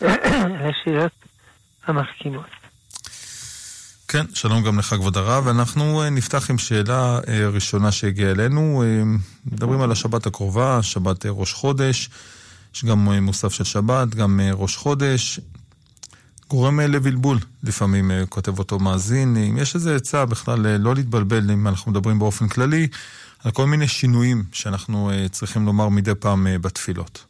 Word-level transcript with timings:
על 0.00 0.56
השאלות 0.56 1.12
המחכימות. 1.86 2.64
כן, 4.14 4.24
שלום 4.34 4.62
גם 4.64 4.78
לך 4.78 4.94
כבוד 4.94 5.16
הרב. 5.16 5.48
אנחנו 5.48 6.02
אה, 6.02 6.10
נפתח 6.10 6.50
עם 6.50 6.58
שאלה 6.58 7.18
אה, 7.28 7.48
ראשונה 7.48 7.92
שהגיעה 7.92 8.30
אלינו. 8.30 8.82
אה, 8.82 9.02
מדברים 9.46 9.80
על 9.80 9.92
השבת 9.92 10.26
הקרובה, 10.26 10.82
שבת 10.82 11.26
ראש 11.26 11.52
חודש. 11.52 12.10
יש 12.74 12.84
גם 12.84 12.98
מוסף 12.98 13.52
של 13.52 13.64
שבת, 13.64 14.14
גם 14.14 14.40
ראש 14.52 14.76
חודש. 14.76 15.40
גורם 16.50 16.80
לבלבול, 16.80 17.38
לפעמים 17.62 18.10
כותב 18.28 18.58
אותו 18.58 18.78
מאזין. 18.78 19.36
אם 19.36 19.58
יש 19.58 19.74
איזה 19.74 19.96
עצה 19.96 20.26
בכלל 20.26 20.76
לא 20.76 20.94
להתבלבל, 20.94 21.50
אם 21.50 21.68
אנחנו 21.68 21.90
מדברים 21.90 22.18
באופן 22.18 22.48
כללי, 22.48 22.88
על 23.44 23.50
כל 23.50 23.66
מיני 23.66 23.88
שינויים 23.88 24.42
שאנחנו 24.52 25.10
צריכים 25.30 25.66
לומר 25.66 25.88
מדי 25.88 26.14
פעם 26.14 26.46
בתפילות. 26.60 27.24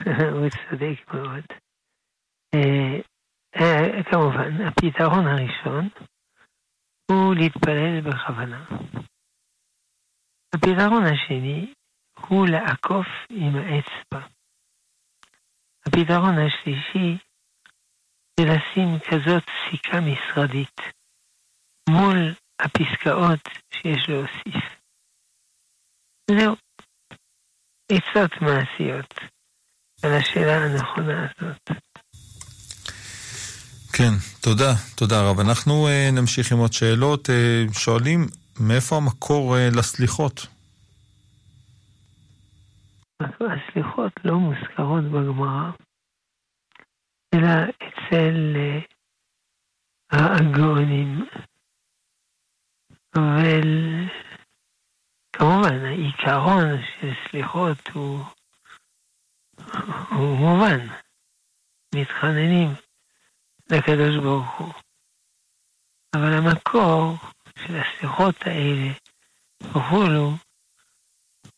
הוא 0.34 0.48
צודק 0.70 1.14
מאוד. 1.14 1.44
אה, 3.60 4.02
כמובן, 4.10 4.66
הפתרון 4.66 5.26
הראשון 5.26 5.88
הוא 7.10 7.34
להתפלל 7.34 8.00
בכוונה. 8.00 8.66
הפתרון 10.54 11.04
השני 11.04 11.74
הוא 12.28 12.46
לעקוף 12.48 13.06
עם 13.30 13.56
האצבע. 13.56 14.26
הפתרון 15.86 16.34
השלישי 16.38 17.24
זה 18.40 18.44
לשים 18.44 18.98
כזאת 19.10 19.44
סיכה 19.70 20.00
משרדית 20.00 20.80
מול 21.90 22.34
הפסקאות 22.60 23.40
שיש 23.74 24.08
להוסיף. 24.08 24.78
זהו, 26.30 26.54
עצות 27.92 28.30
מעשיות 28.42 29.14
על 30.04 30.10
השאלה 30.18 30.56
הנכונה 30.64 31.26
הזאת. 31.30 31.87
כן, 33.98 34.14
תודה, 34.40 34.72
תודה 34.96 35.30
רב. 35.30 35.40
אנחנו 35.40 35.88
uh, 35.88 36.14
נמשיך 36.20 36.52
עם 36.52 36.58
עוד 36.58 36.72
שאלות. 36.72 37.28
Uh, 37.28 37.78
שואלים, 37.78 38.26
מאיפה 38.60 38.96
המקור 38.96 39.56
uh, 39.56 39.76
לסליחות? 39.78 40.46
הסליחות 43.20 44.12
לא 44.24 44.38
מוזכרות 44.38 45.04
בגמרא, 45.04 45.70
אלא 47.34 47.48
אצל 47.76 48.56
הגאונים. 50.10 51.26
אבל 53.14 53.68
כמובן, 55.32 55.84
העיקרון 55.84 56.68
של 57.00 57.10
סליחות 57.30 57.88
הוא, 57.92 58.24
הוא 60.10 60.36
מובן. 60.36 60.86
מתחננים 61.94 62.68
לקדוש 63.72 64.16
ברוך 64.22 64.58
הוא. 64.58 64.72
אבל 66.16 66.32
המקור 66.32 67.16
של 67.58 67.76
השיחות 67.76 68.36
האלה 68.40 68.92
וכולו 69.60 70.30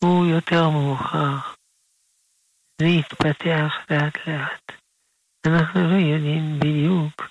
הוא 0.03 0.25
יותר 0.25 0.69
מאוחר. 0.69 1.37
זה 2.81 2.87
יתפתח 2.87 3.73
לאט 3.89 4.27
לאט. 4.27 4.71
אנחנו 5.47 5.81
לא 5.81 5.95
יודעים 5.95 6.59
בדיוק 6.59 7.29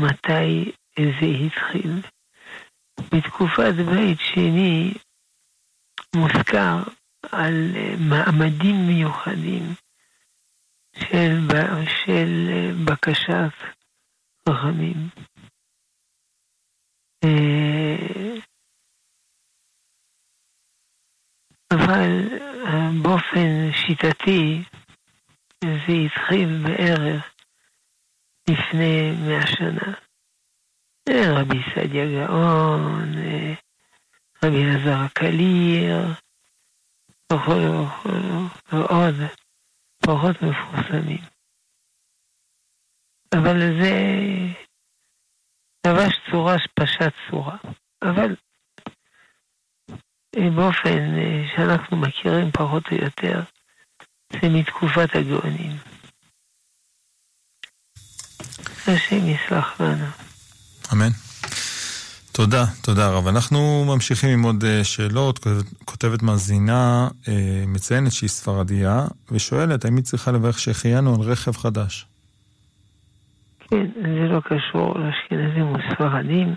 מתי 0.00 0.72
זה 0.96 1.26
התחיל. 1.46 1.92
בתקופת 3.14 3.74
בית 3.74 4.18
שני 4.20 4.94
מוזכר 6.16 6.82
על 7.32 7.54
מעמדים 8.10 8.76
מיוחדים 8.86 9.74
של, 10.96 11.48
של 12.04 12.50
בקשת 12.84 13.79
חכמים. 14.48 15.08
אה, 17.24 18.36
אבל 21.70 22.38
אה, 22.66 22.90
באופן 23.02 23.72
שיטתי 23.72 24.62
זה 25.64 25.92
התחיל 26.06 26.62
בערך 26.62 27.34
לפני 28.50 29.12
מאה 29.26 29.46
שנה. 29.46 29.94
אה, 31.08 31.40
רבי 31.40 31.58
סעדיה 31.74 32.04
גאון, 32.06 33.12
רבי 34.44 34.64
אלעזר 34.64 34.96
הקליר, 35.04 35.96
ועוד 38.72 39.14
פחות 40.06 40.36
מפורסמים. 40.42 41.39
אבל 43.34 43.58
זה 43.82 43.94
לבש 45.86 46.14
צורה 46.30 46.56
שפשט 46.58 47.12
צורה. 47.30 47.56
אבל 48.02 48.36
אה, 50.36 50.50
באופן 50.50 51.18
אה, 51.18 51.44
שאנחנו 51.56 51.96
מכירים 51.96 52.50
פחות 52.52 52.82
או 52.92 52.96
יותר, 52.96 53.42
זה 54.32 54.48
מתקופת 54.48 55.08
הגאונים. 55.14 55.76
השם 58.86 59.26
יסלח 59.26 59.80
לנו. 59.80 60.06
אמן. 60.92 61.10
תודה, 62.32 62.64
תודה 62.82 63.10
רב. 63.10 63.26
אנחנו 63.26 63.84
ממשיכים 63.84 64.30
עם 64.30 64.42
עוד 64.42 64.64
אה, 64.64 64.84
שאלות. 64.84 65.46
כותבת 65.84 66.22
מאזינה, 66.22 67.08
מציינת 67.66 68.12
שהיא 68.12 68.30
ספרדיה, 68.30 69.06
ושואלת 69.30 69.84
האם 69.84 69.96
היא 69.96 70.04
צריכה 70.04 70.32
לברך 70.32 70.58
שהחיינו 70.58 71.14
על 71.14 71.20
רכב 71.20 71.56
חדש. 71.56 72.09
כן, 73.70 73.86
זה 74.02 74.28
לא 74.28 74.40
קשור 74.40 74.98
לאשכנזים 74.98 75.72
וספרדים. 75.72 76.54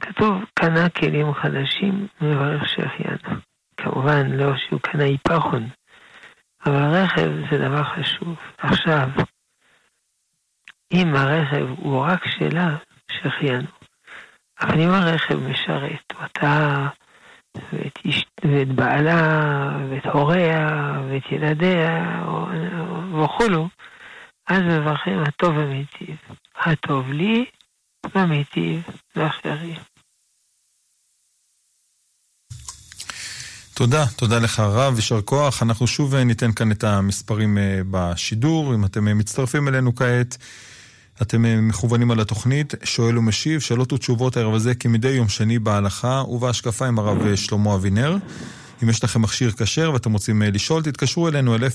כתוב, 0.00 0.44
קנה 0.54 0.88
כלים 0.88 1.34
חדשים, 1.34 2.06
מברך 2.20 2.68
שהחיינו. 2.68 3.40
כמובן, 3.76 4.30
לא 4.30 4.56
שהוא 4.56 4.80
קנה 4.80 5.04
איפחון, 5.04 5.68
אבל 6.66 6.82
רכב 6.82 7.30
זה 7.50 7.58
דבר 7.58 7.84
חשוב. 7.84 8.34
עכשיו, 8.58 9.08
אם 10.92 11.14
הרכב 11.16 11.66
הוא 11.76 12.00
רק 12.00 12.26
שלה, 12.26 12.76
שהחיינו. 13.10 13.68
אבל 14.60 14.80
אם 14.80 14.90
הרכב 14.90 15.36
משרת 15.50 16.12
אותה, 16.22 16.88
ואת, 17.72 17.98
איש, 18.04 18.26
ואת 18.44 18.68
בעלה, 18.68 19.70
ואת 19.90 20.06
הוריה, 20.06 20.68
ואת 21.08 21.32
ילדיה, 21.32 22.22
וכולו, 23.12 23.68
אז 24.52 24.62
מברכים 24.62 25.18
הטוב 25.18 25.56
ומיטיב. 25.56 26.16
הטוב 26.56 27.08
לי 27.08 27.44
ומיטיב 28.14 28.82
לאחרים. 29.16 29.76
תודה, 33.74 34.06
תודה 34.16 34.38
לך 34.38 34.60
הרב, 34.60 34.96
יישר 34.96 35.22
כוח. 35.22 35.62
אנחנו 35.62 35.86
שוב 35.86 36.14
אה, 36.14 36.24
ניתן 36.24 36.52
כאן 36.52 36.72
את 36.72 36.84
המספרים 36.84 37.58
אה, 37.58 37.80
בשידור. 37.90 38.74
אם 38.74 38.84
אתם 38.84 39.08
אה, 39.08 39.14
מצטרפים 39.14 39.68
אלינו 39.68 39.94
כעת, 39.94 40.36
אתם 41.22 41.68
מכוונים 41.68 42.10
על 42.10 42.20
התוכנית, 42.20 42.74
שואל 42.84 43.18
ומשיב, 43.18 43.60
שאלות 43.60 43.92
ותשובות 43.92 44.36
הערב 44.36 44.54
הזה 44.54 44.74
כמדי 44.74 45.10
יום 45.10 45.28
שני 45.28 45.58
בהלכה 45.58 46.22
ובהשקפה 46.28 46.86
עם 46.86 46.98
הרב 46.98 47.36
שלמה 47.36 47.74
אבינר. 47.74 48.16
אם 48.82 48.90
יש 48.90 49.04
לכם 49.04 49.22
מכשיר 49.22 49.52
כשר 49.52 49.92
ואתם 49.92 50.12
רוצים 50.12 50.42
אה, 50.42 50.50
לשאול, 50.50 50.82
תתקשרו 50.82 51.28
אלינו 51.28 51.54
אל 51.54 51.66
033-811-925. 51.66 51.70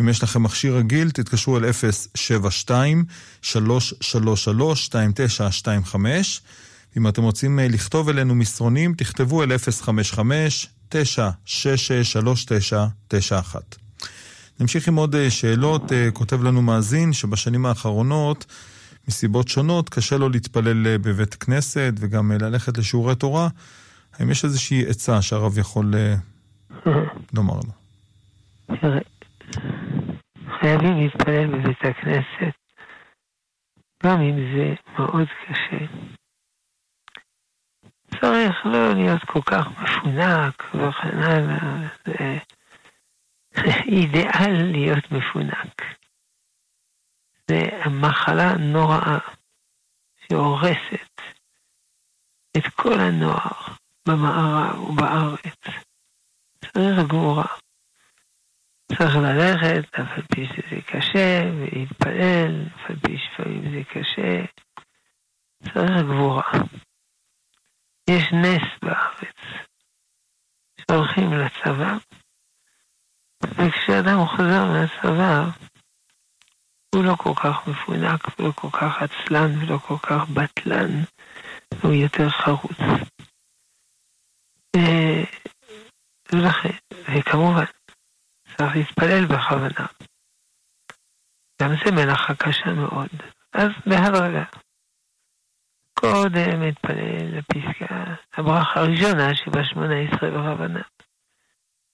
אם 0.00 0.08
יש 0.08 0.22
לכם 0.22 0.42
מכשיר 0.42 0.76
רגיל, 0.76 1.10
תתקשרו 1.10 1.58
אל 1.58 1.64
072-333-2925. 3.44 3.48
אם 6.96 7.08
אתם 7.08 7.22
רוצים 7.22 7.58
לכתוב 7.62 8.08
אלינו 8.08 8.34
מסרונים, 8.34 8.94
תכתבו 8.94 9.42
אל 9.42 9.52
055-966-3991. 10.90 10.94
נמשיך 14.60 14.88
עם 14.88 14.96
עוד 14.96 15.16
שאלות. 15.28 15.92
כותב 16.12 16.42
לנו 16.42 16.62
מאזין 16.62 17.12
שבשנים 17.12 17.66
האחרונות, 17.66 18.46
מסיבות 19.08 19.48
שונות, 19.48 19.88
קשה 19.88 20.16
לו 20.16 20.28
להתפלל 20.28 20.96
בבית 20.96 21.34
כנסת 21.34 21.92
וגם 22.00 22.32
ללכת 22.32 22.78
לשיעורי 22.78 23.14
תורה. 23.14 23.48
האם 24.14 24.30
יש 24.30 24.44
איזושהי 24.44 24.86
עצה 24.88 25.22
שהרב 25.22 25.58
יכול 25.58 25.94
לומר 27.36 27.54
לו? 27.54 27.72
חייבים 30.60 30.96
להתפלל 31.00 31.46
בבית 31.46 31.84
הכנסת, 31.84 32.54
גם 34.04 34.20
אם 34.20 34.36
זה 34.36 34.74
מאוד 34.98 35.26
קשה. 35.48 35.84
צריך 38.20 38.56
לא 38.64 38.92
להיות 38.94 39.24
כל 39.24 39.40
כך 39.42 39.66
מפונק 39.82 40.62
וכן 40.74 41.18
הלאה, 41.18 41.88
אידיאל 43.92 44.62
להיות 44.72 45.12
מפונק. 45.12 45.97
זה 47.48 47.62
המחלה 47.84 48.54
נוראה 48.58 49.18
שהורסת 50.20 51.20
את 52.56 52.66
כל 52.74 53.00
הנוער 53.00 53.74
במערב 54.08 54.80
ובארץ. 54.80 55.58
צריך 56.64 56.98
גבורה. 57.08 57.46
צריך 58.92 59.16
ללכת, 59.16 59.94
אף 59.94 60.08
על 60.16 60.22
פי 60.34 60.46
שזה 60.46 60.80
קשה, 60.86 61.50
ולהתפלל, 61.54 62.66
אף 62.66 62.90
על 62.90 62.96
פי 62.96 63.18
שפעמים 63.18 63.70
זה 63.70 63.84
קשה. 63.84 64.44
צריך 65.64 66.02
גבורה. 66.02 66.50
יש 68.10 68.32
נס 68.32 68.78
בארץ, 68.82 69.36
שהולכים 70.80 71.32
לצבא, 71.32 71.96
וכשאדם 73.44 74.26
חוזר 74.26 74.64
מהצבא, 74.64 75.67
הוא 76.94 77.04
לא 77.04 77.14
כל 77.18 77.34
כך 77.34 77.68
מפונק, 77.68 78.38
ולא 78.38 78.52
כל 78.52 78.70
כך 78.70 79.02
עצלן, 79.02 79.62
ולא 79.62 79.78
כל 79.78 79.98
כך 79.98 80.28
בטלן, 80.28 80.90
הוא 81.82 81.92
יותר 81.92 82.28
חרוץ. 82.28 82.78
אה, 84.76 85.24
ולכן, 86.32 86.76
וכמובן, 86.92 87.64
צריך 88.56 88.76
להתפלל 88.76 89.26
בכוונה. 89.26 89.86
גם 91.62 91.70
זה 91.84 91.90
מלאכה 91.92 92.34
קשה 92.34 92.72
מאוד. 92.72 93.08
אז 93.52 93.68
בהדרגה. 93.86 94.44
קודם 96.00 96.68
מתפלל 96.68 97.38
לפסקה, 97.38 98.14
הברכה 98.32 98.80
הראשונה 98.80 99.34
שבשמונה 99.34 99.94
עשרה 100.00 100.30
בכוונה. 100.30 100.82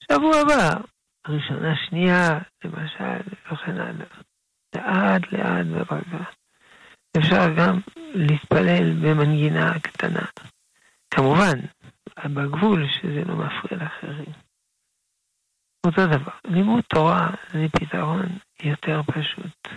שבוע 0.03 0.37
הבא, 0.37 0.81
ראשונה 1.29 1.75
שנייה, 1.89 2.39
למשל, 2.65 3.31
וכן 3.53 3.81
הלאה. 3.81 4.07
לאט 4.75 5.33
לאט 5.33 5.67
ברגע. 5.67 6.25
אפשר 7.19 7.55
גם 7.59 7.81
להתפלל 8.15 8.93
במנגינה 9.03 9.79
קטנה. 9.81 10.27
כמובן, 11.11 11.59
בגבול 12.25 12.89
שזה 12.89 13.25
לא 13.25 13.37
מפריע 13.37 13.83
לאחרים. 13.83 14.33
אותו 15.87 16.07
דבר, 16.07 16.33
לימוד 16.45 16.85
תורה 16.89 17.31
זה 17.53 17.67
פתרון 17.73 18.27
יותר 18.63 19.03
פשוט. 19.03 19.69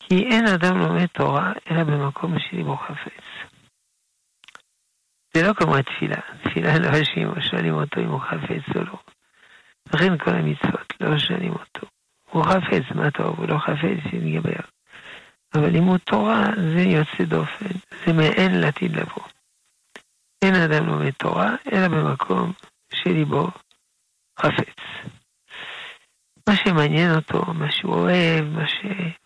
כי 0.00 0.14
אין 0.14 0.46
אדם 0.46 0.78
לומד 0.78 1.06
תורה 1.06 1.52
אלא 1.70 1.84
במקום 1.84 2.38
שליבו 2.38 2.76
חפץ. 2.76 3.52
זה 5.34 5.42
לא 5.48 5.52
כמו 5.52 5.76
התפילה, 5.76 6.20
תפילה 6.42 6.78
לא 6.78 7.40
שואלים 7.40 7.74
אותו 7.74 8.00
אם 8.00 8.08
הוא 8.08 8.20
חפץ 8.20 8.76
או 8.76 8.82
לא. 8.82 8.98
לכן 9.94 10.18
כל 10.18 10.30
המצוות 10.30 10.94
לא 11.00 11.18
שואלים 11.18 11.52
אותו. 11.52 11.86
הוא 12.30 12.44
חפץ, 12.44 12.82
מה 12.94 13.10
טוב, 13.10 13.38
הוא 13.38 13.48
לא 13.48 13.58
חפץ, 13.58 14.10
שנגבר. 14.10 14.60
אבל 15.54 15.68
לימוד 15.68 16.00
תורה 16.00 16.44
זה 16.74 16.80
יוצא 16.80 17.24
דופן, 17.24 17.74
זה 18.06 18.12
מעין 18.12 18.60
לעתיד 18.60 18.96
לבוא. 18.96 19.24
אין 20.42 20.54
אדם 20.54 20.86
לומד 20.86 21.10
תורה, 21.10 21.56
אלא 21.72 21.88
במקום 21.88 22.52
שליבו 22.92 23.48
חפץ. 24.40 24.78
מה 26.48 26.56
שמעניין 26.56 27.14
אותו, 27.14 27.54
מה 27.54 27.72
שהוא 27.72 27.94
אוהב, 27.94 28.44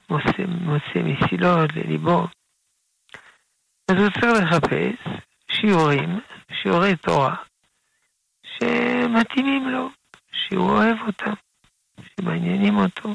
מה 0.08 0.22
שמוצא 0.22 0.98
מסילות 1.04 1.70
לליבו, 1.76 2.26
אז 3.90 3.96
הוא 3.96 4.10
צריך 4.10 4.42
לחפש 4.42 5.22
שיעורים, 5.50 6.20
שיעורי 6.62 6.96
תורה, 6.96 7.36
שמתאימים 8.46 9.68
לו, 9.68 9.88
שהוא 10.32 10.70
אוהב 10.70 10.96
אותם, 11.06 11.32
שמעניינים 12.20 12.76
אותו. 12.76 13.14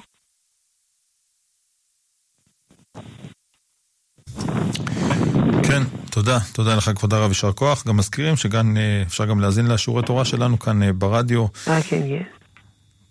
כן, 5.67 5.83
תודה, 6.11 6.37
תודה 6.53 6.75
לך 6.75 6.89
כבוד 6.95 7.13
הרב, 7.13 7.27
יישר 7.27 7.51
כוח. 7.53 7.87
גם 7.87 7.97
מזכירים 7.97 8.35
שגם 8.35 8.77
אה, 8.77 9.01
אפשר 9.07 9.25
גם 9.25 9.39
להאזין 9.39 9.67
לשיעורי 9.67 10.03
תורה 10.03 10.25
שלנו 10.25 10.59
כאן 10.59 10.83
אה, 10.83 10.93
ברדיו. 10.93 11.45
אה, 11.67 11.81
כן, 11.89 12.01
כן. 12.09 12.23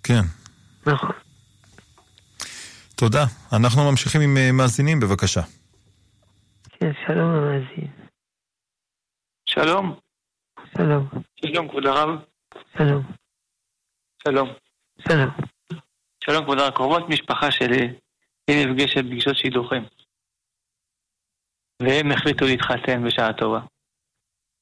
כן. 0.02 0.22
נכון. 0.86 1.10
תודה. 2.96 3.24
אנחנו 3.52 3.90
ממשיכים 3.90 4.20
עם 4.20 4.36
אה, 4.36 4.52
מאזינים, 4.52 5.00
בבקשה. 5.00 5.40
כן, 6.70 6.92
שלום 7.06 7.30
המאזין. 7.30 7.90
שלום. 9.46 9.98
שלום. 10.76 11.08
שלום, 11.40 11.68
כבוד 11.68 11.86
הרב. 11.86 12.08
שלום. 12.76 13.02
שלום. 14.24 14.48
שלום. 15.08 15.55
שלום, 16.26 16.44
כבוד 16.44 16.58
הרב. 16.58 16.74
קרובות 16.74 17.08
משפחה 17.08 17.50
שלי, 17.50 17.92
היא 18.48 18.66
נפגשת 18.66 19.04
בפגישות 19.04 19.36
שידוכים. 19.36 19.84
והם 21.82 22.12
החליטו 22.12 22.44
להתחתן 22.44 23.04
בשעה 23.04 23.32
טובה. 23.32 23.60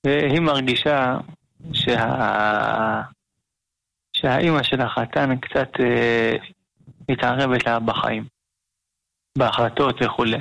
והיא 0.07 0.41
מרגישה 0.41 1.17
שה... 1.73 3.01
שהאימא 4.17 4.63
של 4.63 4.81
החתן 4.81 5.37
קצת 5.37 5.69
אה, 5.81 6.33
מתערבת 7.11 7.67
לה 7.67 7.81
בחיים, 7.81 8.25
בהחלטות 9.39 10.03
וכולי. 10.03 10.39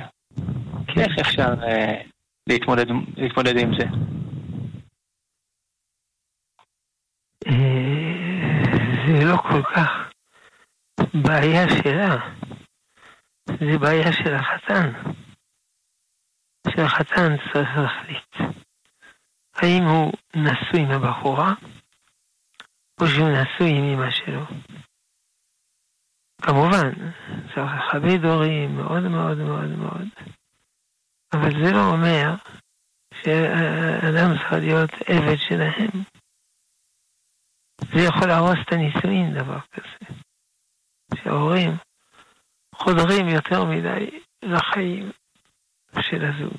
איך 0.96 1.18
אפשר 1.20 1.54
אה, 1.62 2.02
להתמודד, 2.46 2.86
להתמודד 3.16 3.56
עם 3.56 3.70
זה? 3.78 3.84
אה, 7.46 9.18
זה 9.18 9.24
לא 9.24 9.36
כל 9.36 9.62
כך 9.74 10.03
בעיה 11.14 11.68
שלה, 11.68 12.16
זה 13.48 13.78
בעיה 13.78 14.12
של 14.12 14.34
החתן. 14.34 14.92
שהחתן 16.68 17.36
צריך 17.52 17.68
להחליט 17.76 18.54
האם 19.56 19.82
הוא 19.84 20.12
נשוי 20.34 20.80
עם 20.80 20.90
הבחורה 20.90 21.54
או 23.00 23.06
שהוא 23.06 23.28
נשוי 23.28 23.70
עם 23.70 23.84
אמא 23.84 24.10
שלו. 24.10 24.44
כמובן, 26.42 26.90
צריך 27.54 27.70
לכבד 27.78 28.24
הורים 28.24 28.76
מאוד 28.76 29.02
מאוד 29.02 29.38
מאוד 29.38 29.68
מאוד, 29.68 30.08
אבל 31.32 31.64
זה 31.64 31.72
לא 31.72 31.86
אומר 31.92 32.34
שאדם 33.14 34.38
צריך 34.38 34.52
להיות 34.52 34.90
עבד 35.06 35.36
שלהם. 35.36 36.02
זה 37.80 38.00
יכול 38.08 38.28
להרוס 38.28 38.58
את 38.66 38.72
הנישואין, 38.72 39.34
דבר 39.34 39.60
כזה. 39.60 40.23
שההורים 41.16 41.70
חודרים 42.74 43.28
יותר 43.28 43.64
מדי 43.64 44.20
לחיים 44.42 45.12
של 46.00 46.24
הזוג. 46.24 46.56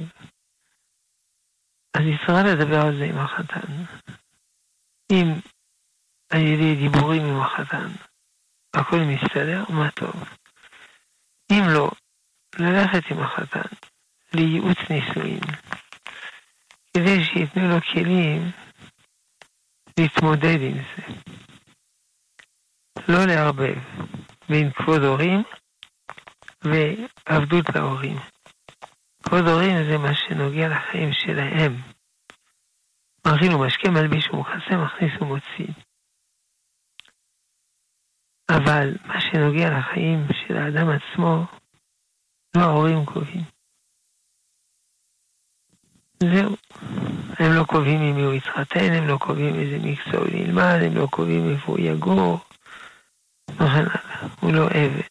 אז 1.93 2.01
צריכה 2.17 2.43
לדבר 2.43 2.81
על 2.81 2.97
זה 2.97 3.05
עם 3.05 3.17
החתן. 3.17 3.73
אם 5.11 5.33
על 6.29 6.41
ידי 6.41 6.75
דיבורים 6.75 7.25
עם 7.25 7.41
החתן 7.41 7.87
הכל 8.73 8.99
מסתדר, 8.99 9.63
מה 9.69 9.91
טוב. 9.91 10.23
אם 11.51 11.63
לא, 11.73 11.91
ללכת 12.59 13.11
עם 13.11 13.19
החתן 13.19 13.75
לייעוץ 14.33 14.77
נישואין, 14.89 15.39
כדי 16.93 17.23
שייתנו 17.23 17.69
לו 17.69 17.81
כלים 17.93 18.51
להתמודד 19.99 20.61
עם 20.61 20.73
זה. 20.73 21.13
לא 23.07 23.25
לערבב 23.25 23.77
בין 24.49 24.71
כבוד 24.71 25.01
הורים 25.03 25.43
ועבדות 26.63 27.65
להורים. 27.75 28.17
כבוד 29.23 29.47
הורים 29.47 29.83
זה 29.89 29.97
מה 29.97 30.15
שנוגע 30.15 30.67
לחיים 30.67 31.13
שלהם. 31.13 31.81
מאכיל 33.27 33.55
ומשקה, 33.55 33.89
מלביש 33.89 34.29
ומכסה, 34.29 34.77
מכניס 34.77 35.21
ומוציא. 35.21 35.73
אבל 38.49 38.95
מה 39.05 39.21
שנוגע 39.21 39.79
לחיים 39.79 40.27
של 40.47 40.57
האדם 40.57 40.87
עצמו, 40.89 41.45
לא 42.55 42.61
ההורים 42.61 43.05
קובעים. 43.05 43.43
זהו. 46.23 46.55
הם 47.39 47.51
לא 47.55 47.63
קובעים 47.63 48.01
עם 48.01 48.15
מי 48.15 48.21
הוא 48.21 48.33
יתחתן, 48.33 48.93
הם 48.93 49.07
לא 49.07 49.17
קובעים 49.17 49.55
איזה 49.55 49.77
מקצוע 49.83 50.19
הוא 50.19 50.27
ילמד, 50.27 50.79
הם 50.85 50.97
לא 50.97 51.07
קובעים 51.11 51.49
איפה 51.49 51.71
הוא 51.71 51.79
יגור, 51.79 52.39
הלאה. 53.49 53.95
הוא 54.39 54.53
לא 54.53 54.67
עבד. 54.67 55.01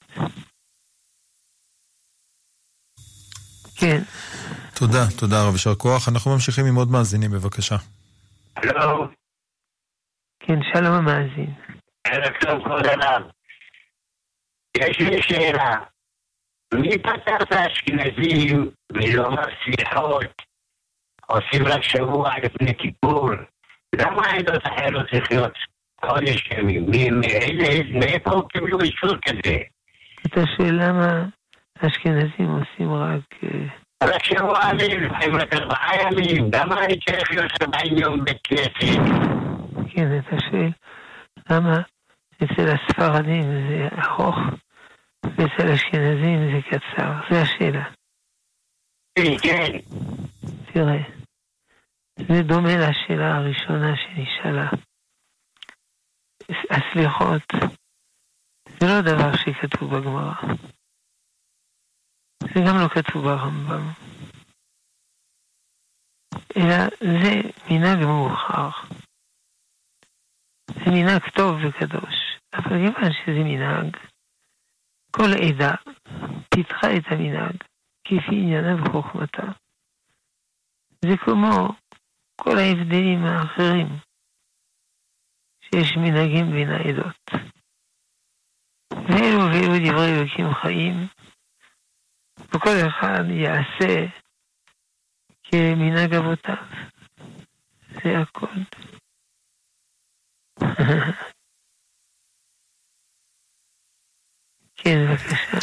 כן. 3.76 3.98
תודה, 4.74 5.04
תודה 5.20 5.36
רב, 5.46 5.52
יישר 5.52 5.74
כוח. 5.74 6.08
אנחנו 6.08 6.32
ממשיכים 6.32 6.66
עם 6.66 6.74
עוד 6.74 6.88
מאזינים, 6.90 7.30
בבקשה. 7.30 7.76
הלו. 8.56 9.06
כן, 10.40 10.58
שלום 10.72 10.92
המאזין. 10.92 11.54
ערב 12.04 12.32
טוב, 12.40 12.64
כבוד 12.64 12.86
הרב. 12.86 13.22
יש 14.76 14.98
לי 15.00 15.22
שאלה. 15.22 15.74
מי 16.74 16.98
פתר 16.98 17.36
את 17.42 17.52
האשכנזים 17.52 18.70
מלומר 18.92 19.44
סליחות? 19.64 20.42
עושים 21.26 21.66
רק 21.66 21.82
שבוע 21.82 22.30
לפני 22.38 22.74
כיפור. 22.78 23.30
למה 23.94 24.26
העדות 24.26 24.62
אחרות 24.66 25.06
צריכות 25.10 25.52
חודש 26.08 26.50
ימים? 26.58 26.86
מאיפה 27.98 28.30
הם 28.32 28.40
קיבלו 28.48 28.80
אישור 28.80 29.16
כזה? 29.26 29.56
אתה 30.26 30.40
שואל 30.56 30.74
למה 30.82 31.24
האשכנזים 31.80 32.46
עושים 32.46 32.92
רק... 32.92 33.44
אה, 33.44 34.08
רק 34.08 34.24
שבוע 34.24 34.60
ימים, 34.70 35.10
ארבעה 35.52 36.02
ימים. 36.02 36.50
למה 36.54 36.84
אני 36.84 37.00
צריך 37.00 37.30
להיות 37.30 37.52
ארבעים 37.62 37.98
יום 37.98 38.24
בית 38.24 38.38
כנסת? 38.44 39.00
כן, 39.94 40.18
אתה 40.18 40.36
שואל 40.50 40.70
למה 41.50 41.80
אצל 42.44 42.68
הספרדים 42.68 43.42
זה 43.42 43.88
ארוך 44.04 44.36
ואצל 45.24 45.70
האשכנזים 45.70 46.38
זה 46.52 46.60
קצר. 46.68 47.12
זו 47.30 47.36
השאלה. 47.36 47.84
כן, 49.18 49.38
כן. 49.42 49.78
תראה, 50.72 51.02
זה 52.18 52.42
דומה 52.42 52.76
לשאלה 52.76 53.36
הראשונה 53.36 53.94
שנשאלה. 53.96 54.68
הסליחות 56.70 57.42
זה 58.80 58.86
לא 58.86 59.00
דבר 59.00 59.36
שכתוב 59.36 59.96
בגמרא. 59.96 60.34
זה 62.42 62.60
גם 62.68 62.76
לא 62.78 62.88
כתוב 62.88 63.24
ברמב"ם. 63.24 63.82
אלא 66.56 66.84
זה 67.00 67.34
מנהג 67.70 67.98
מאוחר. 68.06 68.70
זה 70.66 70.90
מנהג 70.90 71.22
טוב 71.36 71.54
וקדוש. 71.64 72.38
אבל 72.54 72.70
כיוון 72.70 73.12
שזה 73.12 73.44
מנהג, 73.44 73.96
כל 75.10 75.30
עדה 75.48 75.74
פיתחה 76.54 76.86
את 76.96 77.04
המנהג 77.10 77.56
כפי 78.04 78.34
עניינה 78.34 78.82
וחוכמתה. 78.82 79.46
זה 81.04 81.16
כמו 81.24 81.68
כל 82.36 82.58
ההבדלים 82.58 83.24
האחרים 83.24 83.86
שיש 85.74 85.96
מנהגים 85.96 86.50
בין 86.50 86.70
העדות. 86.70 87.30
ואלו 88.92 89.38
ואלו 89.38 89.78
דברי 89.84 90.08
אלוקים 90.18 90.54
חיים, 90.62 90.94
וכל 92.38 92.76
אחד 92.88 93.24
יעשה 93.30 94.06
כמנהג 95.44 96.14
אבותיו. 96.14 96.64
זה 97.88 98.18
הכל. 98.18 98.46
כן, 104.76 104.98
בבקשה. 105.10 105.58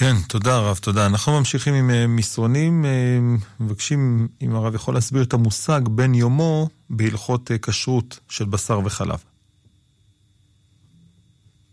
כן, 0.00 0.16
תודה 0.28 0.58
רב, 0.58 0.76
תודה. 0.76 1.06
אנחנו 1.06 1.32
ממשיכים 1.38 1.74
עם 1.74 1.90
אה, 1.90 2.04
מסרונים, 2.08 2.84
אה, 2.84 3.18
מבקשים 3.60 4.28
אם 4.42 4.54
הרב 4.54 4.74
יכול 4.74 4.94
להסביר 4.94 5.22
את 5.22 5.32
המושג 5.32 5.80
בן 5.88 6.14
יומו 6.14 6.68
בהלכות 6.90 7.50
אה, 7.50 7.58
כשרות 7.58 8.18
של 8.28 8.44
בשר 8.44 8.78
וחלב. 8.78 9.24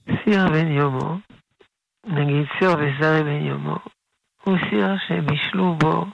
סיר 0.07 0.47
בן 0.49 0.67
יומו, 0.67 1.17
נגיד 2.05 2.45
סיר 2.59 2.69
וזרי 2.69 3.23
בן 3.23 3.45
יומו, 3.45 3.77
הוא 4.43 4.57
סיר 4.69 4.87
שבישלו 5.07 5.75
בו 5.75 6.05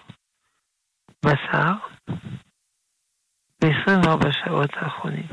בשר 1.25 1.73
ב-24 3.61 4.31
שעות 4.31 4.69
האחרונים. 4.73 5.27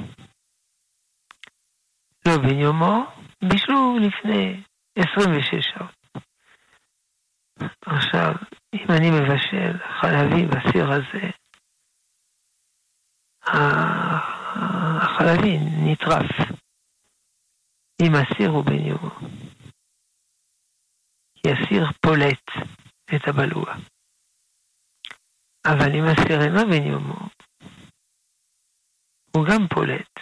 לא 2.27 2.37
בן 2.37 2.59
יומו, 2.59 3.05
בישלו 3.43 3.99
לפני 3.99 4.63
26 4.97 5.55
שעות. 5.75 6.00
עכשיו, 7.87 8.33
אם 8.75 8.87
אני 8.91 9.11
מבשל 9.11 9.79
חלבי 10.01 10.47
בסיר 10.47 10.93
הזה, 10.93 11.31
החלבי 15.03 15.59
נטרף. 15.85 16.31
אם 18.03 18.13
הסיר 18.15 18.51
הוא 18.51 18.65
בן 18.65 18.87
יומו. 18.87 19.11
כי 21.35 21.49
הסיר 21.51 21.85
פולט 22.01 22.47
את 23.15 23.29
הבלוע. 23.29 23.75
אבל 25.67 25.91
אם 25.95 26.05
הסיר 26.05 26.41
אינו 26.43 26.71
בן 26.71 26.87
יומו, 26.87 27.29
הוא 29.37 29.47
גם 29.51 29.69
פולט. 29.75 30.15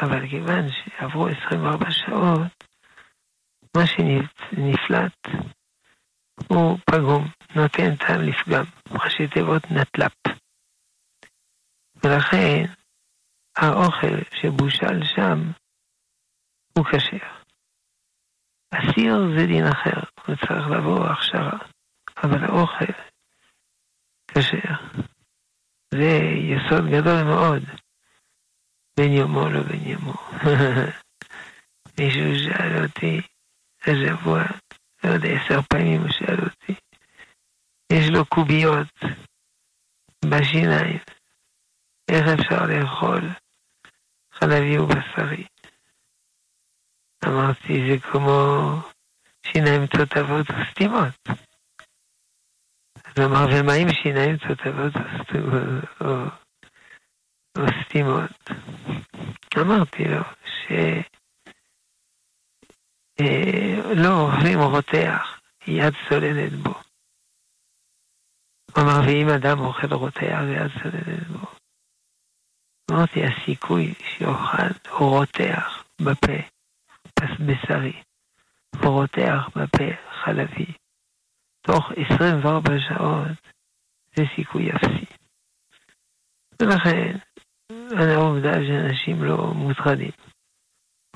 אבל 0.00 0.28
כיוון 0.30 0.68
שעברו 0.68 1.28
24 1.28 1.90
שעות, 1.90 2.64
מה 3.76 3.86
שנפלט 3.86 5.18
הוא 6.48 6.78
פגום, 6.90 7.28
נותן 7.56 7.96
טעם 7.96 8.20
לפגם, 8.20 8.64
ראשי 8.90 9.28
תיבות 9.34 9.62
נטל"פ. 9.70 10.12
ולכן 12.04 12.64
האוכל 13.56 14.16
שבושל 14.40 15.04
שם 15.16 15.50
הוא 16.78 16.84
כשר. 16.84 17.26
הסיר 18.72 19.14
זה 19.36 19.46
דין 19.46 19.66
אחר, 19.66 20.00
הוא 20.26 20.36
צריך 20.36 20.66
לבוא 20.70 21.06
הכשרה, 21.06 21.58
אבל 22.24 22.44
האוכל 22.44 22.92
כשר. 24.28 24.74
זה 25.94 26.20
יסוד 26.50 26.90
גדול 26.90 27.22
מאוד, 27.24 27.62
בין 28.96 29.12
יומו 29.12 29.48
לבין 29.48 29.80
יומו. 29.84 30.14
מישהו 31.98 32.38
שאל 32.44 32.84
אותי 32.84 33.20
השבוע, 33.82 34.42
לא 35.04 35.10
יודע, 35.10 35.28
עשר 35.28 35.62
פעמים 35.62 36.00
הוא 36.00 36.10
שאל 36.10 36.40
אותי, 36.44 36.74
יש 37.92 38.10
לו 38.10 38.26
קוביות 38.26 38.88
בשיניים, 40.24 40.98
איך 42.10 42.24
אפשר 42.28 42.66
לאכול 42.66 43.20
חלבי 44.32 44.78
ובשרי? 44.78 45.44
אמרתי, 47.26 47.90
זה 47.90 47.98
כמו 48.12 48.70
שיניים 49.46 49.86
תותבות 49.86 50.46
וסתימות. 50.50 51.28
אז 53.04 53.18
הוא 53.18 53.26
אמר, 53.26 53.46
ומה 53.52 53.72
עם 53.72 53.88
שיניים 54.02 54.36
תותבות 54.36 54.92
או, 56.00 56.06
או 57.58 57.66
סתימות? 57.84 58.50
אמרתי 59.58 60.04
לו, 60.04 60.22
ש... 60.44 60.72
אה, 63.20 63.94
לא 63.94 64.20
אוכלים 64.20 64.58
רותח, 64.60 65.40
יד 65.66 65.94
סוללת 66.08 66.52
בו. 66.52 66.74
הוא 68.76 68.84
אמר, 68.84 69.00
ואם 69.06 69.28
אדם 69.28 69.60
אוכל 69.60 69.94
רותח 69.94 70.38
ויד 70.46 70.70
סוללת 70.82 71.28
בו? 71.28 71.46
אמרתי, 72.90 73.20
הסיכוי 73.24 73.94
שיאכל 73.94 74.68
רותח 74.90 75.84
בפה, 76.00 76.38
בשרי, 77.46 78.02
ורותח 78.76 79.48
בפה 79.56 79.84
חלבי, 80.24 80.66
תוך 81.60 81.92
24 82.08 82.70
שעות, 82.88 83.38
זה 84.16 84.22
סיכוי 84.36 84.70
אפסי. 84.72 85.06
ולכן, 86.62 87.16
העובדה 87.98 88.52
שאנשים 88.52 89.24
לא 89.24 89.54
מוטרדים. 89.54 90.10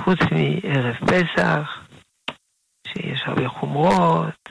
חוץ 0.00 0.18
מערב 0.32 0.94
פסח, 0.94 1.77
שיש 3.02 3.22
הרבה 3.26 3.48
חומרות, 3.48 4.48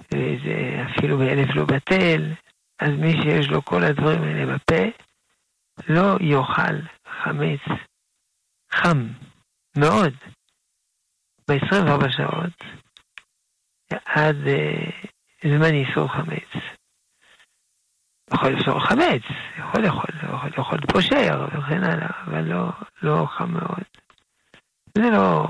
וזה 0.00 0.84
אפילו 0.90 1.18
באלף 1.18 1.48
לא 1.54 1.64
בטל, 1.64 2.32
אז 2.78 2.90
מי 2.90 3.12
שיש 3.12 3.48
לו 3.48 3.64
כל 3.64 3.84
הדברים 3.84 4.22
האלה 4.22 4.54
בפה, 4.54 4.82
לא 5.88 6.16
יאכל 6.20 6.76
חמץ 7.22 7.60
חם 8.72 9.08
מאוד 9.76 10.14
ב-24 11.48 12.10
שעות 12.10 12.64
עד 14.04 14.36
uh, 14.36 15.08
זמן 15.44 15.74
איסור 15.74 16.08
חמץ. 16.08 16.62
יכול 18.34 18.50
לאסור 18.50 18.80
חמץ, 18.80 19.22
יכול 19.58 19.82
לאכול, 19.82 20.10
יכול 20.22 20.50
לאכול 20.58 20.78
פושר 20.92 21.46
וכן 21.46 21.84
הלאה, 21.84 22.10
אבל 22.26 22.42
לא, 22.42 22.68
לא 23.02 23.26
חם 23.26 23.52
מאוד. 23.52 23.84
זה 24.94 25.10
לא, 25.12 25.46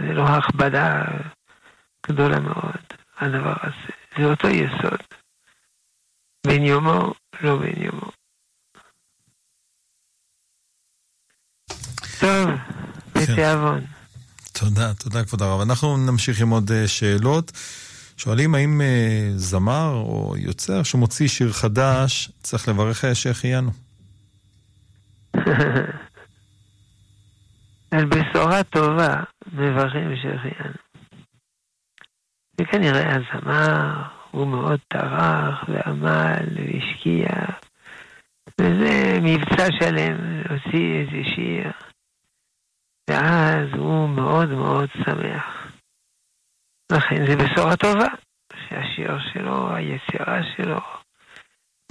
זה 0.00 0.12
לא 0.12 0.22
הכבדה 0.22 1.04
גדולה 2.08 2.40
מאוד, 2.40 2.82
הדבר 3.18 3.54
הזה. 3.62 3.92
זה 4.18 4.24
אותו 4.24 4.48
יסוד. 4.48 5.00
בן 6.46 6.62
יומו, 6.62 7.14
לא 7.40 7.56
בן 7.56 7.82
יומו. 7.82 8.10
טוב, 12.20 12.50
בתיאבון. 13.14 13.80
תודה, 14.52 14.94
תודה 14.94 15.24
כבוד 15.24 15.42
הרב. 15.42 15.60
אנחנו 15.60 15.96
נמשיך 15.96 16.40
עם 16.40 16.50
עוד 16.50 16.70
אה, 16.72 16.88
שאלות. 16.88 17.52
שואלים 18.16 18.54
האם 18.54 18.80
אה, 18.80 19.30
זמר 19.36 19.92
או 19.94 20.34
יוצר 20.38 20.82
שמוציא 20.82 21.28
שיר 21.28 21.52
חדש 21.52 22.30
צריך 22.42 22.68
לברך 22.68 23.04
שהחיינו. 23.14 23.70
על 27.90 28.04
בשורה 28.04 28.62
טובה 28.62 29.22
מברכים 29.52 30.16
שהחיינו. 30.22 30.83
וכנראה 32.60 33.16
הזמר 33.16 34.02
הוא 34.30 34.46
מאוד 34.46 34.80
טרח 34.88 35.64
ועמל 35.68 36.46
והשקיע, 36.56 37.28
וזה 38.60 39.18
מבצע 39.22 39.66
שלם 39.80 40.16
להוציא 40.42 41.00
איזה 41.00 41.28
שיר, 41.34 41.70
ואז 43.10 43.68
הוא 43.76 44.08
מאוד 44.08 44.48
מאוד 44.48 44.88
שמח. 45.04 45.72
לכן 46.92 47.26
זה 47.26 47.36
בשורה 47.36 47.76
טובה, 47.76 48.08
שהשיר 48.68 49.18
שלו, 49.32 49.74
היצירה 49.74 50.40
שלו, 50.56 50.80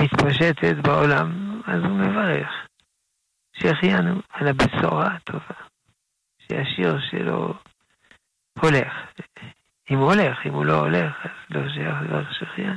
מתפשטת 0.01 0.75
בעולם, 0.84 1.62
אז 1.67 1.82
הוא 1.82 1.98
מברך. 1.98 2.67
שהחיינו 3.53 4.22
על 4.29 4.48
הבשורה 4.48 5.08
הטובה, 5.15 5.55
שהשיר 6.39 7.00
שלו 7.12 7.53
הולך. 8.60 8.93
אם 9.92 9.98
הוא 9.98 10.13
הולך, 10.13 10.38
אם 10.46 10.54
הוא 10.54 10.66
לא 10.66 10.80
הולך, 10.80 11.13
אז 11.24 11.30
לא 11.50 11.62
שייך 11.74 11.96
לברך 12.02 12.28
שהחיינו. 12.40 12.75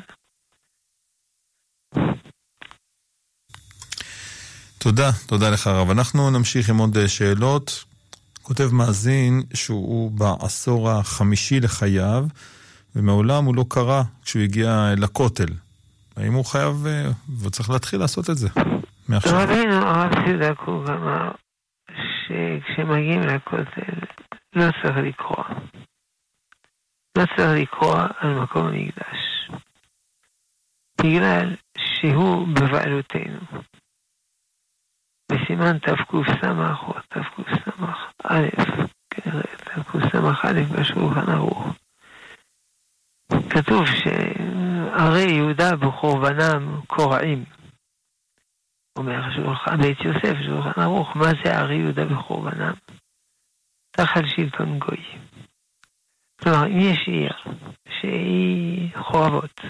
תודה, 4.79 5.11
תודה 5.29 5.51
לך 5.51 5.67
הרב. 5.67 5.91
אנחנו 5.91 6.31
נמשיך 6.31 6.71
עם 6.71 6.79
עוד 6.79 7.07
שאלות. 7.07 7.85
כותב 8.43 8.69
מאזין 8.73 9.43
שהוא 9.55 10.11
בעשור 10.11 10.91
החמישי 10.91 11.61
לחייו, 11.61 12.25
ומעולם 12.97 13.45
הוא 13.45 13.57
לא 13.57 13.65
קרא 13.69 14.03
כשהוא 14.25 14.43
הגיע 14.43 14.95
לכותל. 14.97 15.53
האם 16.17 16.33
הוא 16.33 16.45
חייב, 16.45 16.87
והוא 17.29 17.51
צריך 17.51 17.71
להתחיל 17.71 18.01
לעשות 18.01 18.31
את 18.31 18.37
זה 18.37 18.49
מעכשיו? 19.09 19.39
רבינו, 19.39 19.75
הרב 19.75 20.13
סידק 20.27 20.61
הוא 20.67 20.85
אמר 20.89 21.31
שכשמגיעים 21.97 23.23
לכותל 23.23 24.07
לא 24.57 24.65
צריך 24.83 24.97
לקרוא. 24.97 25.45
לא 27.17 27.25
צריך 27.37 27.61
לקרוא 27.63 27.97
על 28.19 28.35
מקום 28.43 28.67
המקדש. 28.67 29.51
בגלל 31.01 31.55
שהוא 31.79 32.49
בבעלותנו. 32.49 33.41
בסימן 35.33 35.79
תקס"א 35.79 36.73
או 36.83 36.93
תקס"א, 37.09 38.41
כנראה 39.11 39.43
תקס"א 39.57 40.53
בשולחן 40.81 41.33
ערוך. 41.33 41.67
כתוב 43.51 43.87
שערי 43.87 45.33
יהודה 45.33 45.77
בחורבנם 45.77 46.81
קורעים. 46.87 47.45
אומר 48.97 49.35
שולחן 49.35 49.77
בית 49.83 49.99
יוסף, 50.01 50.35
שולחן 50.47 50.81
ערוך, 50.81 51.17
מה 51.17 51.31
זה 51.45 51.59
ערי 51.59 51.75
יהודה 51.75 52.05
בחורבנם? 52.05 52.73
תחת 53.91 54.23
שלטון 54.37 54.79
גוי. 54.79 55.05
כלומר, 56.47 56.67
אם 56.67 56.79
יש 56.79 57.09
עיר 57.09 57.33
שהיא 57.89 58.97
חורבות, 58.97 59.61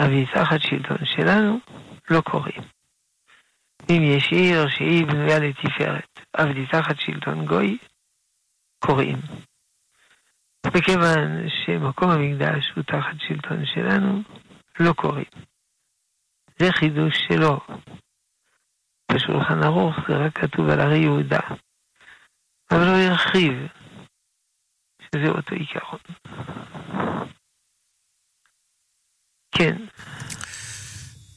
אבל 0.00 0.10
היא 0.12 0.26
תחת 0.34 0.60
שלטון 0.60 0.98
שלנו, 1.04 1.58
לא 2.10 2.20
קוראים. 2.20 2.62
אם 3.90 4.02
יש 4.02 4.32
עיר 4.32 4.68
שהיא 4.68 5.06
בנויה 5.06 5.38
לתפארת, 5.38 6.20
אבל 6.38 6.56
היא 6.56 6.66
תחת 6.72 6.96
שלטון 6.98 7.46
גוי, 7.46 7.78
קוראים. 8.78 9.16
וכיוון 10.66 11.48
שמקום 11.48 12.10
המקדש 12.10 12.72
הוא 12.76 12.84
תחת 12.84 13.16
שלטון 13.28 13.66
שלנו, 13.74 14.22
לא 14.80 14.92
קוראים. 14.92 15.30
זה 16.58 16.72
חידוש 16.72 17.16
שלו. 17.28 17.60
בשולחן 19.12 19.62
ערוך 19.62 19.96
זה 20.08 20.16
רק 20.16 20.38
כתוב 20.38 20.68
על 20.68 20.80
הרי 20.80 20.98
יהודה. 20.98 21.40
אבל 22.70 22.88
הוא 22.88 22.96
הרחיב, 22.96 23.77
שזה 25.14 25.28
אותו 25.28 25.54
עיקרון. 25.54 25.98
כן. 29.52 29.76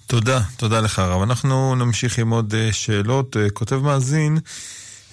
תודה, 0.08 0.40
תודה 0.58 0.82
לך 0.82 1.00
הרב. 1.00 1.22
אנחנו 1.22 1.76
נמשיך 1.76 2.20
עם 2.20 2.30
עוד 2.30 2.54
שאלות. 2.72 3.36
כותב 3.54 3.76
מאזין, 3.76 4.38